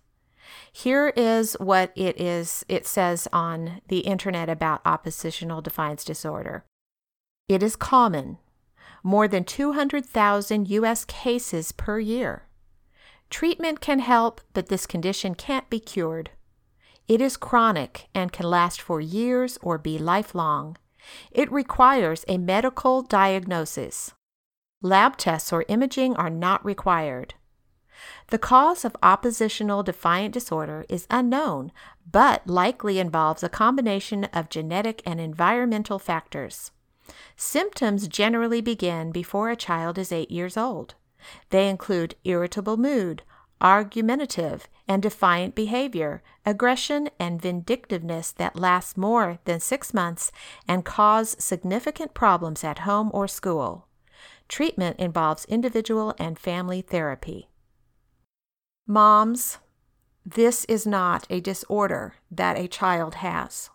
Here 0.73 1.13
is 1.15 1.53
what 1.61 1.93
it 1.95 2.19
is 2.19 2.65
it 2.67 2.87
says 2.87 3.29
on 3.31 3.83
the 3.89 4.01
internet 4.01 4.49
about 4.49 4.81
oppositional 4.87 5.61
defiance 5.61 6.03
disorder. 6.03 6.65
It 7.47 7.63
is 7.63 7.77
common. 7.77 8.39
More 9.03 9.29
than 9.29 9.45
200,000 9.45 10.71
US 10.71 11.05
cases 11.05 11.73
per 11.73 11.99
year. 11.99 12.49
Treatment 13.29 13.83
can 13.83 13.99
help, 13.99 14.41
but 14.55 14.69
this 14.69 14.87
condition 14.87 15.35
can't 15.35 15.69
be 15.69 15.79
cured. 15.79 16.31
It 17.07 17.21
is 17.21 17.37
chronic 17.37 18.09
and 18.15 18.33
can 18.33 18.49
last 18.49 18.81
for 18.81 18.99
years 18.99 19.59
or 19.61 19.77
be 19.77 19.99
lifelong. 19.99 20.79
It 21.31 21.53
requires 21.53 22.25
a 22.29 22.39
medical 22.39 23.03
diagnosis. 23.03 24.15
Lab 24.83 25.17
tests 25.17 25.53
or 25.53 25.65
imaging 25.69 26.17
are 26.17 26.31
not 26.31 26.65
required. 26.65 27.35
The 28.29 28.39
cause 28.39 28.85
of 28.85 28.97
oppositional 29.03 29.83
defiant 29.85 30.35
disorder 30.35 30.85
is 30.89 31.07
unknown, 31.09 31.71
but 32.11 32.47
likely 32.47 32.99
involves 32.99 33.43
a 33.43 33.49
combination 33.49 34.25
of 34.25 34.49
genetic 34.49 35.03
and 35.07 35.21
environmental 35.21 36.01
factors. 36.01 36.73
Symptoms 37.37 38.09
generally 38.09 38.61
begin 38.61 39.13
before 39.13 39.51
a 39.51 39.57
child 39.57 39.99
is 39.99 40.11
eight 40.11 40.31
years 40.31 40.57
old. 40.57 40.95
They 41.51 41.69
include 41.69 42.17
irritable 42.25 42.77
mood, 42.77 43.23
argumentative 43.61 44.67
and 44.89 45.01
defiant 45.03 45.55
behavior, 45.55 46.23
aggression, 46.45 47.09
and 47.21 47.41
vindictiveness 47.41 48.33
that 48.33 48.57
lasts 48.57 48.97
more 48.97 49.39
than 49.45 49.61
six 49.61 49.95
months 49.95 50.33
and 50.67 50.85
cause 50.85 51.37
significant 51.39 52.15
problems 52.15 52.65
at 52.65 52.81
home 52.81 53.11
or 53.15 53.29
school. 53.29 53.87
Treatment 54.53 55.01
involves 55.01 55.45
individual 55.47 56.15
and 56.19 56.39
family 56.39 56.83
therapy. 56.83 57.49
Moms, 58.87 59.59
this 60.25 60.65
is 60.67 60.87
not 60.87 61.27
a 61.29 61.41
disorder 61.41 62.15
that 62.31 62.57
a 62.57 62.69
child 62.69 63.17
has. 63.17 63.71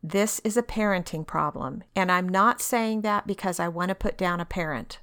This 0.00 0.40
is 0.44 0.56
a 0.56 0.62
parenting 0.62 1.26
problem, 1.26 1.82
and 1.96 2.12
I'm 2.12 2.28
not 2.28 2.60
saying 2.60 3.00
that 3.00 3.26
because 3.26 3.58
I 3.58 3.66
want 3.68 3.88
to 3.88 3.96
put 3.96 4.16
down 4.16 4.38
a 4.38 4.44
parent 4.44 5.00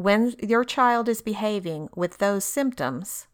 when 0.00 0.34
your 0.42 0.64
child 0.64 1.10
is 1.10 1.20
behaving 1.20 1.90
with 1.94 2.16
those 2.16 2.42
symptoms, 2.42 3.26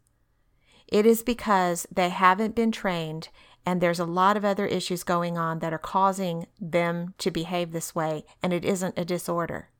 it 0.88 1.06
is 1.06 1.22
because 1.22 1.86
they 1.94 2.08
haven't 2.08 2.56
been 2.56 2.72
trained 2.72 3.28
and 3.64 3.80
there's 3.80 4.00
a 4.00 4.04
lot 4.04 4.36
of 4.36 4.44
other 4.44 4.66
issues 4.66 5.04
going 5.04 5.38
on 5.38 5.60
that 5.60 5.72
are 5.72 5.78
causing 5.78 6.48
them 6.60 7.14
to 7.18 7.30
behave 7.30 7.70
this 7.70 7.94
way, 7.94 8.24
and 8.42 8.52
it 8.52 8.64
isn't 8.64 8.98
a 8.98 9.04
disorder. 9.04 9.70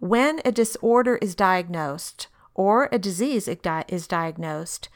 When 0.00 0.40
a 0.46 0.50
disorder 0.50 1.16
is 1.16 1.34
diagnosed 1.34 2.28
or 2.54 2.88
a 2.90 2.98
disease 2.98 3.46
is 3.46 4.06
diagnosed, 4.06 4.88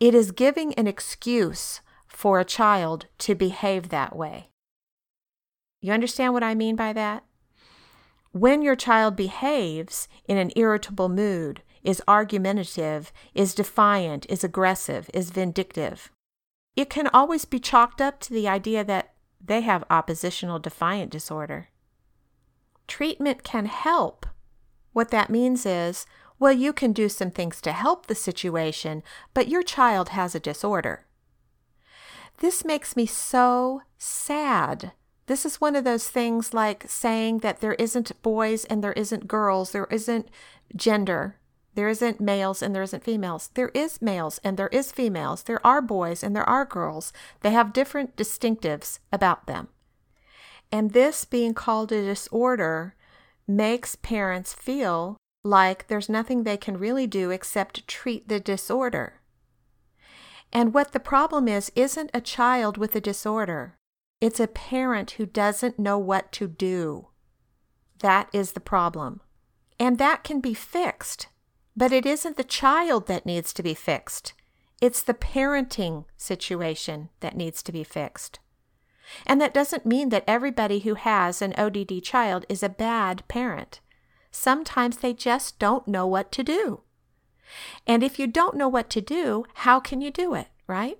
it 0.00 0.14
is 0.16 0.32
giving 0.32 0.74
an 0.74 0.88
excuse 0.88 1.80
for 2.08 2.40
a 2.40 2.44
child 2.44 3.06
to 3.18 3.36
behave 3.36 3.88
that 3.88 4.16
way. 4.16 4.48
You 5.80 5.92
understand 5.92 6.32
what 6.32 6.42
I 6.42 6.56
mean 6.56 6.74
by 6.74 6.92
that? 6.92 7.24
When 8.32 8.62
your 8.62 8.74
child 8.74 9.14
behaves 9.14 10.08
in 10.26 10.38
an 10.38 10.50
irritable 10.56 11.08
mood, 11.08 11.62
is 11.84 12.02
argumentative, 12.08 13.12
is 13.34 13.54
defiant, 13.54 14.26
is 14.28 14.42
aggressive, 14.42 15.08
is 15.14 15.30
vindictive, 15.30 16.10
it 16.74 16.90
can 16.90 17.08
always 17.08 17.44
be 17.44 17.60
chalked 17.60 18.00
up 18.00 18.18
to 18.20 18.32
the 18.32 18.48
idea 18.48 18.82
that 18.82 19.14
they 19.44 19.60
have 19.60 19.84
oppositional 19.90 20.58
defiant 20.58 21.10
disorder. 21.10 21.68
Treatment 22.88 23.44
can 23.44 23.66
help. 23.66 24.26
What 24.92 25.10
that 25.10 25.30
means 25.30 25.64
is, 25.66 26.06
well, 26.38 26.52
you 26.52 26.72
can 26.72 26.92
do 26.92 27.08
some 27.08 27.30
things 27.30 27.60
to 27.62 27.72
help 27.72 28.06
the 28.06 28.14
situation, 28.14 29.02
but 29.32 29.48
your 29.48 29.62
child 29.62 30.10
has 30.10 30.34
a 30.34 30.40
disorder. 30.40 31.06
This 32.38 32.64
makes 32.64 32.96
me 32.96 33.06
so 33.06 33.82
sad. 33.98 34.92
This 35.26 35.46
is 35.46 35.60
one 35.60 35.76
of 35.76 35.84
those 35.84 36.08
things 36.08 36.52
like 36.52 36.84
saying 36.88 37.38
that 37.38 37.60
there 37.60 37.74
isn't 37.74 38.20
boys 38.22 38.64
and 38.64 38.82
there 38.82 38.92
isn't 38.94 39.28
girls, 39.28 39.70
there 39.70 39.86
isn't 39.90 40.28
gender, 40.74 41.36
there 41.74 41.88
isn't 41.88 42.20
males 42.20 42.60
and 42.60 42.74
there 42.74 42.82
isn't 42.82 43.04
females. 43.04 43.48
There 43.54 43.70
is 43.70 44.02
males 44.02 44.40
and 44.44 44.56
there 44.56 44.68
is 44.68 44.92
females. 44.92 45.44
There 45.44 45.64
are 45.66 45.80
boys 45.80 46.22
and 46.22 46.36
there 46.36 46.48
are 46.48 46.64
girls. 46.66 47.12
They 47.40 47.50
have 47.50 47.72
different 47.72 48.16
distinctives 48.16 48.98
about 49.12 49.46
them. 49.46 49.68
And 50.70 50.90
this 50.90 51.24
being 51.24 51.54
called 51.54 51.92
a 51.92 52.02
disorder 52.02 52.94
makes 53.46 53.96
parents 53.96 54.54
feel 54.54 55.16
like 55.44 55.88
there's 55.88 56.08
nothing 56.08 56.42
they 56.42 56.56
can 56.56 56.78
really 56.78 57.06
do 57.06 57.30
except 57.30 57.88
treat 57.88 58.28
the 58.28 58.40
disorder. 58.40 59.20
And 60.52 60.74
what 60.74 60.92
the 60.92 61.00
problem 61.00 61.48
is, 61.48 61.72
isn't 61.74 62.10
a 62.12 62.20
child 62.20 62.76
with 62.76 62.94
a 62.94 63.00
disorder, 63.00 63.78
it's 64.20 64.38
a 64.38 64.46
parent 64.46 65.12
who 65.12 65.26
doesn't 65.26 65.78
know 65.78 65.98
what 65.98 66.30
to 66.32 66.46
do. 66.46 67.08
That 68.00 68.28
is 68.32 68.52
the 68.52 68.60
problem. 68.60 69.20
And 69.80 69.98
that 69.98 70.22
can 70.22 70.40
be 70.40 70.54
fixed. 70.54 71.26
But 71.76 71.92
it 71.92 72.04
isn't 72.06 72.36
the 72.36 72.44
child 72.44 73.06
that 73.06 73.26
needs 73.26 73.52
to 73.54 73.62
be 73.62 73.74
fixed. 73.74 74.34
It's 74.80 75.02
the 75.02 75.14
parenting 75.14 76.04
situation 76.16 77.08
that 77.20 77.36
needs 77.36 77.62
to 77.62 77.72
be 77.72 77.82
fixed. 77.82 78.40
And 79.26 79.40
that 79.40 79.54
doesn't 79.54 79.86
mean 79.86 80.08
that 80.10 80.24
everybody 80.26 80.80
who 80.80 80.94
has 80.94 81.42
an 81.42 81.54
ODD 81.58 82.02
child 82.02 82.46
is 82.48 82.62
a 82.62 82.68
bad 82.68 83.26
parent. 83.28 83.80
Sometimes 84.30 84.98
they 84.98 85.12
just 85.12 85.58
don't 85.58 85.86
know 85.86 86.06
what 86.06 86.32
to 86.32 86.42
do. 86.42 86.80
And 87.86 88.02
if 88.02 88.18
you 88.18 88.26
don't 88.26 88.56
know 88.56 88.68
what 88.68 88.88
to 88.90 89.00
do, 89.00 89.44
how 89.54 89.80
can 89.80 90.00
you 90.00 90.10
do 90.10 90.34
it, 90.34 90.48
right? 90.66 90.98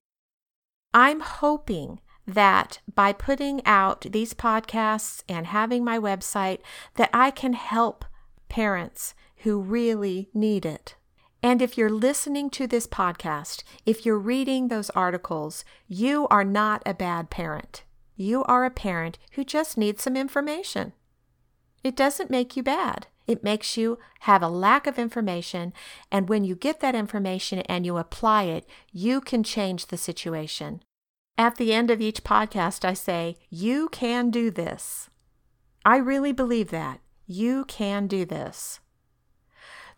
I'm 0.93 1.21
hoping 1.21 2.01
that 2.27 2.81
by 2.95 3.13
putting 3.13 3.65
out 3.65 4.03
these 4.11 4.35
podcasts 4.35 5.23
and 5.29 5.47
having 5.47 5.85
my 5.85 5.99
website 5.99 6.59
that 6.97 7.11
I 7.13 7.31
can 7.31 7.55
help 7.55 8.05
parents 8.49 9.15
who 9.39 9.61
really 9.61 10.29
need 10.35 10.67
it. 10.67 10.95
And 11.43 11.61
if 11.61 11.77
you're 11.77 11.91
listening 11.91 12.51
to 12.51 12.67
this 12.67 12.87
podcast, 12.87 13.65
if 13.85 14.07
you're 14.07 14.19
reading 14.19 14.69
those 14.69 14.91
articles, 14.91 15.65
you 15.89 16.29
are 16.29 16.45
not 16.45 16.83
a 16.87 16.95
bad 16.95 17.31
parent. 17.31 17.83
You 18.23 18.45
are 18.45 18.65
a 18.65 18.71
parent 18.71 19.19
who 19.33 19.43
just 19.43 19.77
needs 19.77 20.05
some 20.05 20.17
information. 20.17 20.93
It 21.83 21.97
doesn't 21.97 22.31
make 22.31 22.57
you 22.57 22.63
bad. 22.63 23.09
It 23.27 23.43
makes 23.43 23.77
you 23.77 23.99
have 24.21 24.45
a 24.45 24.49
lack 24.49 24.87
of 24.87 24.97
information. 24.97 25.73
And 26.13 26.29
when 26.29 26.45
you 26.45 26.55
get 26.55 26.79
that 26.81 26.95
information 26.95 27.59
and 27.61 27.85
you 27.85 27.97
apply 27.97 28.45
it, 28.45 28.65
you 28.93 29.21
can 29.21 29.43
change 29.43 29.87
the 29.87 29.97
situation. 29.97 30.85
At 31.37 31.57
the 31.57 31.73
end 31.73 31.91
of 31.91 32.01
each 32.01 32.23
podcast, 32.23 32.85
I 32.85 32.95
say, 32.95 33.39
You 33.51 33.89
can 33.89 34.31
do 34.31 34.53
this. 34.53 35.11
I 35.85 35.97
really 35.97 36.33
believe 36.33 36.71
that. 36.71 37.01
You 37.27 37.65
can 37.65 38.07
do 38.07 38.25
this. 38.25 38.79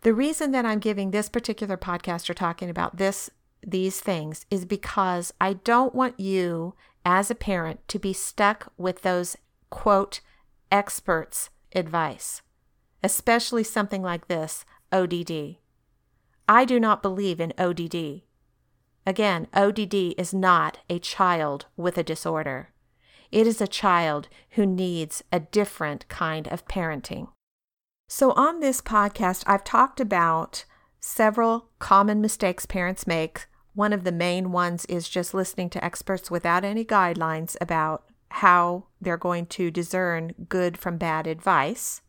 The 0.01 0.15
reason 0.15 0.49
that 0.51 0.65
I'm 0.65 0.79
giving 0.79 1.11
this 1.11 1.29
particular 1.29 1.77
podcast 1.77 2.27
or 2.27 2.33
talking 2.33 2.71
about 2.71 2.97
this 2.97 3.29
these 3.61 3.99
things 3.99 4.45
is 4.51 4.65
because 4.65 5.33
I 5.41 5.53
don't 5.53 5.95
want 5.95 6.19
you 6.19 6.75
as 7.05 7.29
a 7.29 7.35
parent 7.35 7.87
to 7.87 7.99
be 7.99 8.11
stuck 8.11 8.73
with 8.77 9.03
those 9.03 9.37
quote 9.69 10.19
experts 10.71 11.49
advice, 11.73 12.41
especially 13.03 13.63
something 13.63 14.01
like 14.01 14.27
this, 14.27 14.65
ODD. 14.91 15.57
I 16.47 16.65
do 16.65 16.79
not 16.79 17.01
believe 17.01 17.39
in 17.39 17.53
ODD. 17.57 18.23
Again, 19.05 19.47
ODD 19.53 20.15
is 20.17 20.33
not 20.33 20.79
a 20.89 20.99
child 20.99 21.67
with 21.77 21.97
a 21.97 22.03
disorder. 22.03 22.69
It 23.31 23.45
is 23.45 23.61
a 23.61 23.67
child 23.67 24.27
who 24.51 24.65
needs 24.65 25.23
a 25.31 25.39
different 25.39 26.07
kind 26.07 26.47
of 26.47 26.67
parenting. 26.67 27.27
So, 28.07 28.31
on 28.31 28.59
this 28.59 28.81
podcast, 28.81 29.43
I've 29.47 29.63
talked 29.63 29.99
about 29.99 30.65
several 30.99 31.69
common 31.79 32.21
mistakes 32.21 32.65
parents 32.65 33.05
make. 33.05 33.47
One 33.75 33.93
of 33.93 34.05
the 34.05 34.11
main 34.11 34.51
ones 34.51 34.85
is 34.85 35.07
just 35.09 35.33
listening 35.33 35.69
to 35.71 35.83
experts 35.83 36.31
without 36.31 36.63
any 36.63 36.85
guidelines 36.85 37.55
about 37.59 38.05
how 38.31 38.85
they're 38.99 39.17
going 39.17 39.45
to 39.47 39.69
discern 39.69 40.33
good 40.49 40.77
from 40.77 40.97
bad 40.97 41.27
advice. 41.27 42.01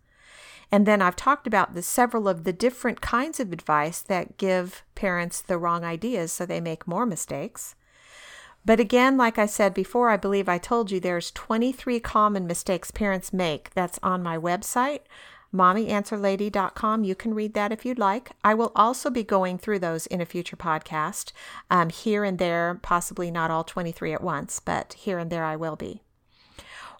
And 0.72 0.86
then 0.86 1.02
I've 1.02 1.16
talked 1.16 1.46
about 1.46 1.74
the 1.74 1.82
several 1.82 2.28
of 2.28 2.44
the 2.44 2.52
different 2.52 3.00
kinds 3.00 3.38
of 3.40 3.52
advice 3.52 4.00
that 4.00 4.36
give 4.36 4.84
parents 4.94 5.40
the 5.40 5.58
wrong 5.58 5.84
ideas 5.84 6.32
so 6.32 6.46
they 6.46 6.60
make 6.60 6.86
more 6.88 7.06
mistakes. 7.06 7.74
But 8.64 8.80
again, 8.80 9.16
like 9.16 9.38
I 9.38 9.46
said 9.46 9.74
before, 9.74 10.08
I 10.08 10.16
believe 10.16 10.48
I 10.48 10.58
told 10.58 10.90
you 10.90 10.98
there's 10.98 11.30
23 11.30 12.00
common 12.00 12.46
mistakes 12.46 12.90
parents 12.90 13.32
make. 13.32 13.72
That's 13.74 14.00
on 14.02 14.24
my 14.24 14.36
website 14.36 15.00
mommyanswerlady.com. 15.54 17.04
You 17.04 17.14
can 17.14 17.34
read 17.34 17.54
that 17.54 17.72
if 17.72 17.84
you'd 17.84 17.98
like. 17.98 18.32
I 18.44 18.54
will 18.54 18.72
also 18.74 19.10
be 19.10 19.22
going 19.22 19.58
through 19.58 19.78
those 19.78 20.06
in 20.06 20.20
a 20.20 20.26
future 20.26 20.56
podcast, 20.56 21.32
um, 21.70 21.90
here 21.90 22.24
and 22.24 22.38
there, 22.38 22.78
possibly 22.82 23.30
not 23.30 23.50
all 23.50 23.64
23 23.64 24.12
at 24.12 24.22
once, 24.22 24.60
but 24.60 24.94
here 24.94 25.18
and 25.18 25.30
there 25.30 25.44
I 25.44 25.56
will 25.56 25.76
be. 25.76 26.02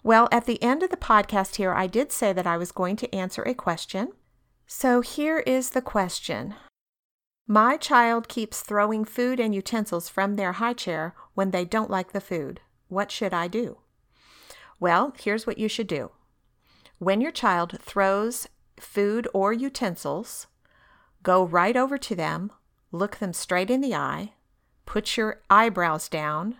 Well, 0.03 0.29
at 0.31 0.45
the 0.45 0.61
end 0.63 0.83
of 0.83 0.89
the 0.89 0.97
podcast 0.97 1.55
here, 1.55 1.73
I 1.73 1.87
did 1.87 2.11
say 2.11 2.31
that 2.33 2.47
I 2.47 2.57
was 2.57 2.71
going 2.71 2.95
to 2.97 3.15
answer 3.15 3.43
a 3.43 3.53
question. 3.53 4.13
So 4.65 5.01
here 5.01 5.39
is 5.39 5.71
the 5.71 5.81
question 5.81 6.55
My 7.47 7.77
child 7.77 8.27
keeps 8.27 8.61
throwing 8.61 9.05
food 9.05 9.39
and 9.39 9.55
utensils 9.55 10.09
from 10.09 10.35
their 10.35 10.53
high 10.53 10.73
chair 10.73 11.15
when 11.33 11.51
they 11.51 11.65
don't 11.65 11.89
like 11.89 12.11
the 12.11 12.21
food. 12.21 12.61
What 12.89 13.11
should 13.11 13.33
I 13.33 13.47
do? 13.47 13.79
Well, 14.79 15.13
here's 15.17 15.47
what 15.47 15.57
you 15.57 15.67
should 15.67 15.87
do. 15.87 16.11
When 16.99 17.21
your 17.21 17.31
child 17.31 17.79
throws 17.79 18.47
food 18.79 19.27
or 19.33 19.53
utensils, 19.53 20.47
go 21.21 21.43
right 21.43 21.77
over 21.77 21.97
to 21.97 22.15
them, 22.15 22.51
look 22.91 23.17
them 23.17 23.33
straight 23.33 23.69
in 23.69 23.81
the 23.81 23.93
eye, 23.93 24.33
put 24.85 25.15
your 25.15 25.41
eyebrows 25.49 26.09
down, 26.09 26.57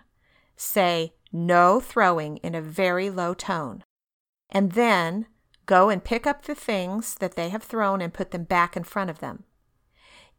say 0.56 1.14
no 1.32 1.80
throwing 1.80 2.36
in 2.38 2.54
a 2.54 2.62
very 2.62 3.10
low 3.10 3.34
tone, 3.34 3.82
and 4.48 4.72
then 4.72 5.26
go 5.66 5.88
and 5.88 6.04
pick 6.04 6.26
up 6.26 6.44
the 6.44 6.54
things 6.54 7.16
that 7.16 7.34
they 7.34 7.48
have 7.48 7.64
thrown 7.64 8.00
and 8.00 8.14
put 8.14 8.30
them 8.30 8.44
back 8.44 8.76
in 8.76 8.84
front 8.84 9.10
of 9.10 9.18
them. 9.18 9.44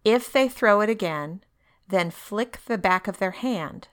If 0.05 0.31
they 0.31 0.47
throw 0.47 0.79
it 0.79 0.89
again, 0.89 1.43
then 1.87 2.09
flick 2.09 2.59
the 2.65 2.77
back 2.77 3.07
of 3.07 3.19
their 3.19 3.31
hand 3.31 3.89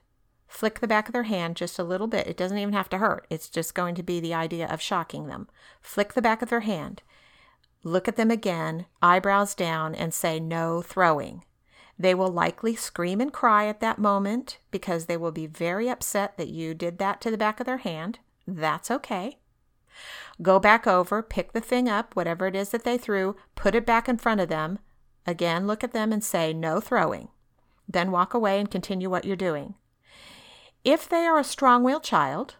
flick 0.46 0.80
the 0.80 0.88
back 0.88 1.08
of 1.08 1.12
their 1.12 1.24
hand 1.24 1.56
just 1.56 1.78
a 1.78 1.84
little 1.84 2.06
bit. 2.06 2.26
It 2.26 2.36
doesn't 2.36 2.58
even 2.58 2.74
have 2.74 2.88
to 2.90 2.98
hurt. 2.98 3.26
It's 3.30 3.48
just 3.48 3.74
going 3.74 3.94
to 3.96 4.02
be 4.02 4.20
the 4.20 4.34
idea 4.34 4.66
of 4.66 4.80
shocking 4.80 5.26
them. 5.26 5.48
Flick 5.80 6.14
the 6.14 6.22
back 6.22 6.42
of 6.42 6.50
their 6.50 6.60
hand. 6.60 7.02
Look 7.82 8.08
at 8.08 8.16
them 8.16 8.30
again, 8.30 8.86
eyebrows 9.00 9.54
down, 9.54 9.94
and 9.94 10.12
say 10.12 10.40
no 10.40 10.82
throwing. 10.82 11.44
They 11.98 12.14
will 12.14 12.28
likely 12.28 12.74
scream 12.76 13.20
and 13.20 13.32
cry 13.32 13.66
at 13.66 13.80
that 13.80 13.98
moment 13.98 14.58
because 14.70 15.06
they 15.06 15.16
will 15.16 15.32
be 15.32 15.46
very 15.46 15.88
upset 15.88 16.36
that 16.36 16.48
you 16.48 16.74
did 16.74 16.98
that 16.98 17.20
to 17.22 17.30
the 17.30 17.38
back 17.38 17.60
of 17.60 17.66
their 17.66 17.78
hand. 17.78 18.18
That's 18.46 18.90
okay. 18.90 19.38
Go 20.42 20.58
back 20.58 20.86
over, 20.86 21.22
pick 21.22 21.52
the 21.52 21.60
thing 21.60 21.88
up, 21.88 22.14
whatever 22.14 22.46
it 22.46 22.54
is 22.54 22.68
that 22.70 22.84
they 22.84 22.98
threw, 22.98 23.36
put 23.54 23.74
it 23.74 23.86
back 23.86 24.08
in 24.08 24.18
front 24.18 24.40
of 24.40 24.48
them. 24.48 24.78
Again, 25.26 25.66
look 25.66 25.82
at 25.82 25.92
them 25.92 26.12
and 26.12 26.22
say 26.22 26.52
no 26.52 26.80
throwing. 26.80 27.28
Then 27.88 28.10
walk 28.10 28.34
away 28.34 28.60
and 28.60 28.70
continue 28.70 29.08
what 29.08 29.24
you're 29.24 29.36
doing. 29.36 29.74
If 30.86 31.08
they 31.08 31.26
are 31.26 31.36
a 31.36 31.42
strong 31.42 31.82
willed 31.82 32.04
child, 32.04 32.54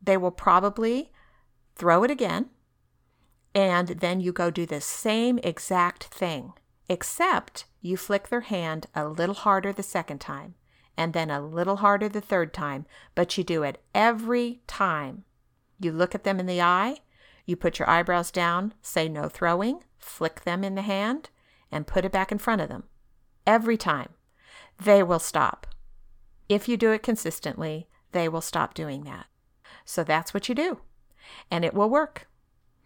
they 0.00 0.16
will 0.16 0.30
probably 0.30 1.10
throw 1.74 2.04
it 2.04 2.10
again, 2.10 2.50
and 3.52 3.88
then 3.88 4.20
you 4.20 4.32
go 4.32 4.48
do 4.48 4.64
the 4.64 4.80
same 4.80 5.40
exact 5.42 6.04
thing, 6.04 6.52
except 6.88 7.64
you 7.80 7.96
flick 7.96 8.28
their 8.28 8.42
hand 8.42 8.86
a 8.94 9.08
little 9.08 9.34
harder 9.34 9.72
the 9.72 9.82
second 9.82 10.20
time. 10.20 10.54
and 10.96 11.12
then 11.12 11.28
a 11.28 11.40
little 11.40 11.78
harder 11.78 12.08
the 12.08 12.20
third 12.20 12.54
time, 12.54 12.86
but 13.16 13.36
you 13.36 13.42
do 13.42 13.64
it 13.64 13.82
every 13.92 14.60
time. 14.68 15.24
You 15.80 15.90
look 15.90 16.14
at 16.14 16.22
them 16.22 16.38
in 16.38 16.46
the 16.46 16.62
eye, 16.62 16.98
you 17.44 17.56
put 17.56 17.80
your 17.80 17.90
eyebrows 17.90 18.30
down, 18.30 18.74
say 18.80 19.08
no 19.08 19.28
throwing, 19.28 19.82
flick 19.98 20.44
them 20.44 20.62
in 20.62 20.76
the 20.76 20.82
hand, 20.82 21.30
and 21.72 21.88
put 21.88 22.04
it 22.04 22.12
back 22.12 22.30
in 22.30 22.38
front 22.38 22.60
of 22.60 22.68
them. 22.68 22.84
Every 23.44 23.76
time. 23.76 24.10
They 24.80 25.02
will 25.02 25.18
stop. 25.18 25.66
If 26.48 26.68
you 26.68 26.76
do 26.76 26.92
it 26.92 27.02
consistently, 27.02 27.88
they 28.12 28.28
will 28.28 28.40
stop 28.40 28.74
doing 28.74 29.02
that. 29.04 29.26
So 29.84 30.04
that's 30.04 30.32
what 30.32 30.48
you 30.48 30.54
do, 30.54 30.78
and 31.50 31.64
it 31.64 31.74
will 31.74 31.90
work. 31.90 32.28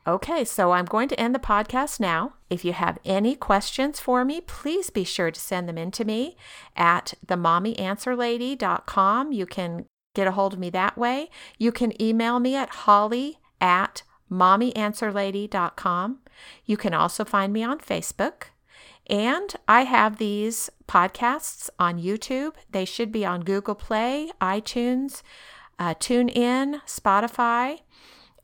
Okay, 0.07 0.45
so 0.45 0.73
I'm 0.73 0.87
going 0.87 1.09
to 1.09 1.21
end 1.21 1.35
the 1.35 1.39
podcast 1.39 2.01
now. 2.01 2.33
If 2.49 2.65
you 2.65 2.73
have 2.73 2.99
any 3.05 3.35
questions 3.35 4.01
for 4.01 4.25
me, 4.25 4.41
please 4.41 4.89
be 4.89 5.05
sure 5.05 5.31
to 5.31 5.39
send 5.39 5.69
them 5.69 5.77
in 5.77 5.91
to 5.93 6.05
me 6.05 6.39
at 6.75 7.13
themommyanswerlady.com. 7.27 9.33
You 9.33 9.45
can 9.45 9.85
get 10.15 10.27
a 10.27 10.33
hold 10.33 10.55
of 10.55 10.59
me 10.59 10.71
that 10.71 10.97
way. 10.97 11.29
You 11.59 11.73
can 11.73 12.01
email 12.03 12.41
me 12.41 12.57
at 12.57 12.71
holly 12.71 13.39
at 13.61 14.03
mommyanswerlady.com. 14.31 16.19
You 16.65 16.79
can 16.79 16.95
also 16.95 17.25
find 17.25 17.53
me 17.53 17.63
on 17.63 17.79
Facebook. 17.79 18.45
And 19.09 19.55
I 19.67 19.85
have 19.85 20.19
these 20.19 20.71
podcasts 20.87 21.71
on 21.79 22.01
YouTube. 22.01 22.55
They 22.71 22.85
should 22.85 23.11
be 23.11 23.25
on 23.25 23.43
Google 23.43 23.75
Play, 23.75 24.31
iTunes, 24.41 25.23
uh, 25.79 25.95
TuneIn, 25.95 26.83
Spotify 26.87 27.81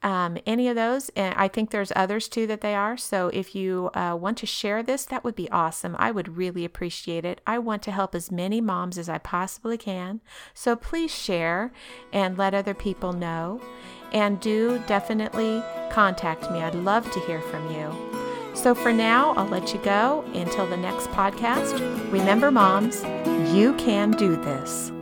um, 0.05 0.37
any 0.47 0.69
of 0.69 0.77
those. 0.77 1.09
And 1.17 1.35
I 1.37 1.49
think 1.49 1.71
there's 1.71 1.91
others 1.97 2.29
too 2.29 2.47
that 2.47 2.61
they 2.61 2.75
are. 2.75 2.97
So 2.97 3.29
if 3.29 3.55
you 3.55 3.91
uh, 3.95 4.17
want 4.21 4.37
to 4.39 4.47
share 4.47 4.83
this, 4.83 5.07
that 5.07 5.25
would 5.25 5.35
be 5.35 5.51
awesome. 5.51 5.97
I 5.99 6.11
would 6.11 6.37
really 6.37 6.65
appreciate 6.65 7.25
it. 7.25 7.41
I 7.47 7.59
want 7.59 7.83
to 7.85 7.91
help 7.91 8.15
as 8.15 8.31
many 8.31 8.61
moms 8.61 8.99
as 8.99 9.09
I 9.09 9.19
possibly 9.19 9.79
can. 9.79 10.21
So 10.53 10.77
please 10.77 11.13
share 11.13 11.73
and 12.13 12.37
let 12.37 12.55
other 12.55 12.75
people 12.75 13.15
know. 13.15 13.61
And 14.13 14.39
do 14.39 14.81
definitely 14.87 15.63
contact 15.91 16.49
me. 16.53 16.61
I'd 16.61 16.75
love 16.75 17.11
to 17.11 17.21
hear 17.21 17.41
from 17.41 17.75
you. 17.75 18.24
So 18.55 18.75
for 18.75 18.93
now, 18.93 19.35
I'll 19.35 19.49
let 19.49 19.75
you 19.75 19.81
go 19.81 20.25
until 20.35 20.67
the 20.67 20.77
next 20.77 21.09
podcast. 21.09 21.79
Remember, 22.13 22.51
moms, 22.51 23.03
you 23.55 23.75
can 23.75 24.13
do 24.13 24.37
this. 24.37 24.94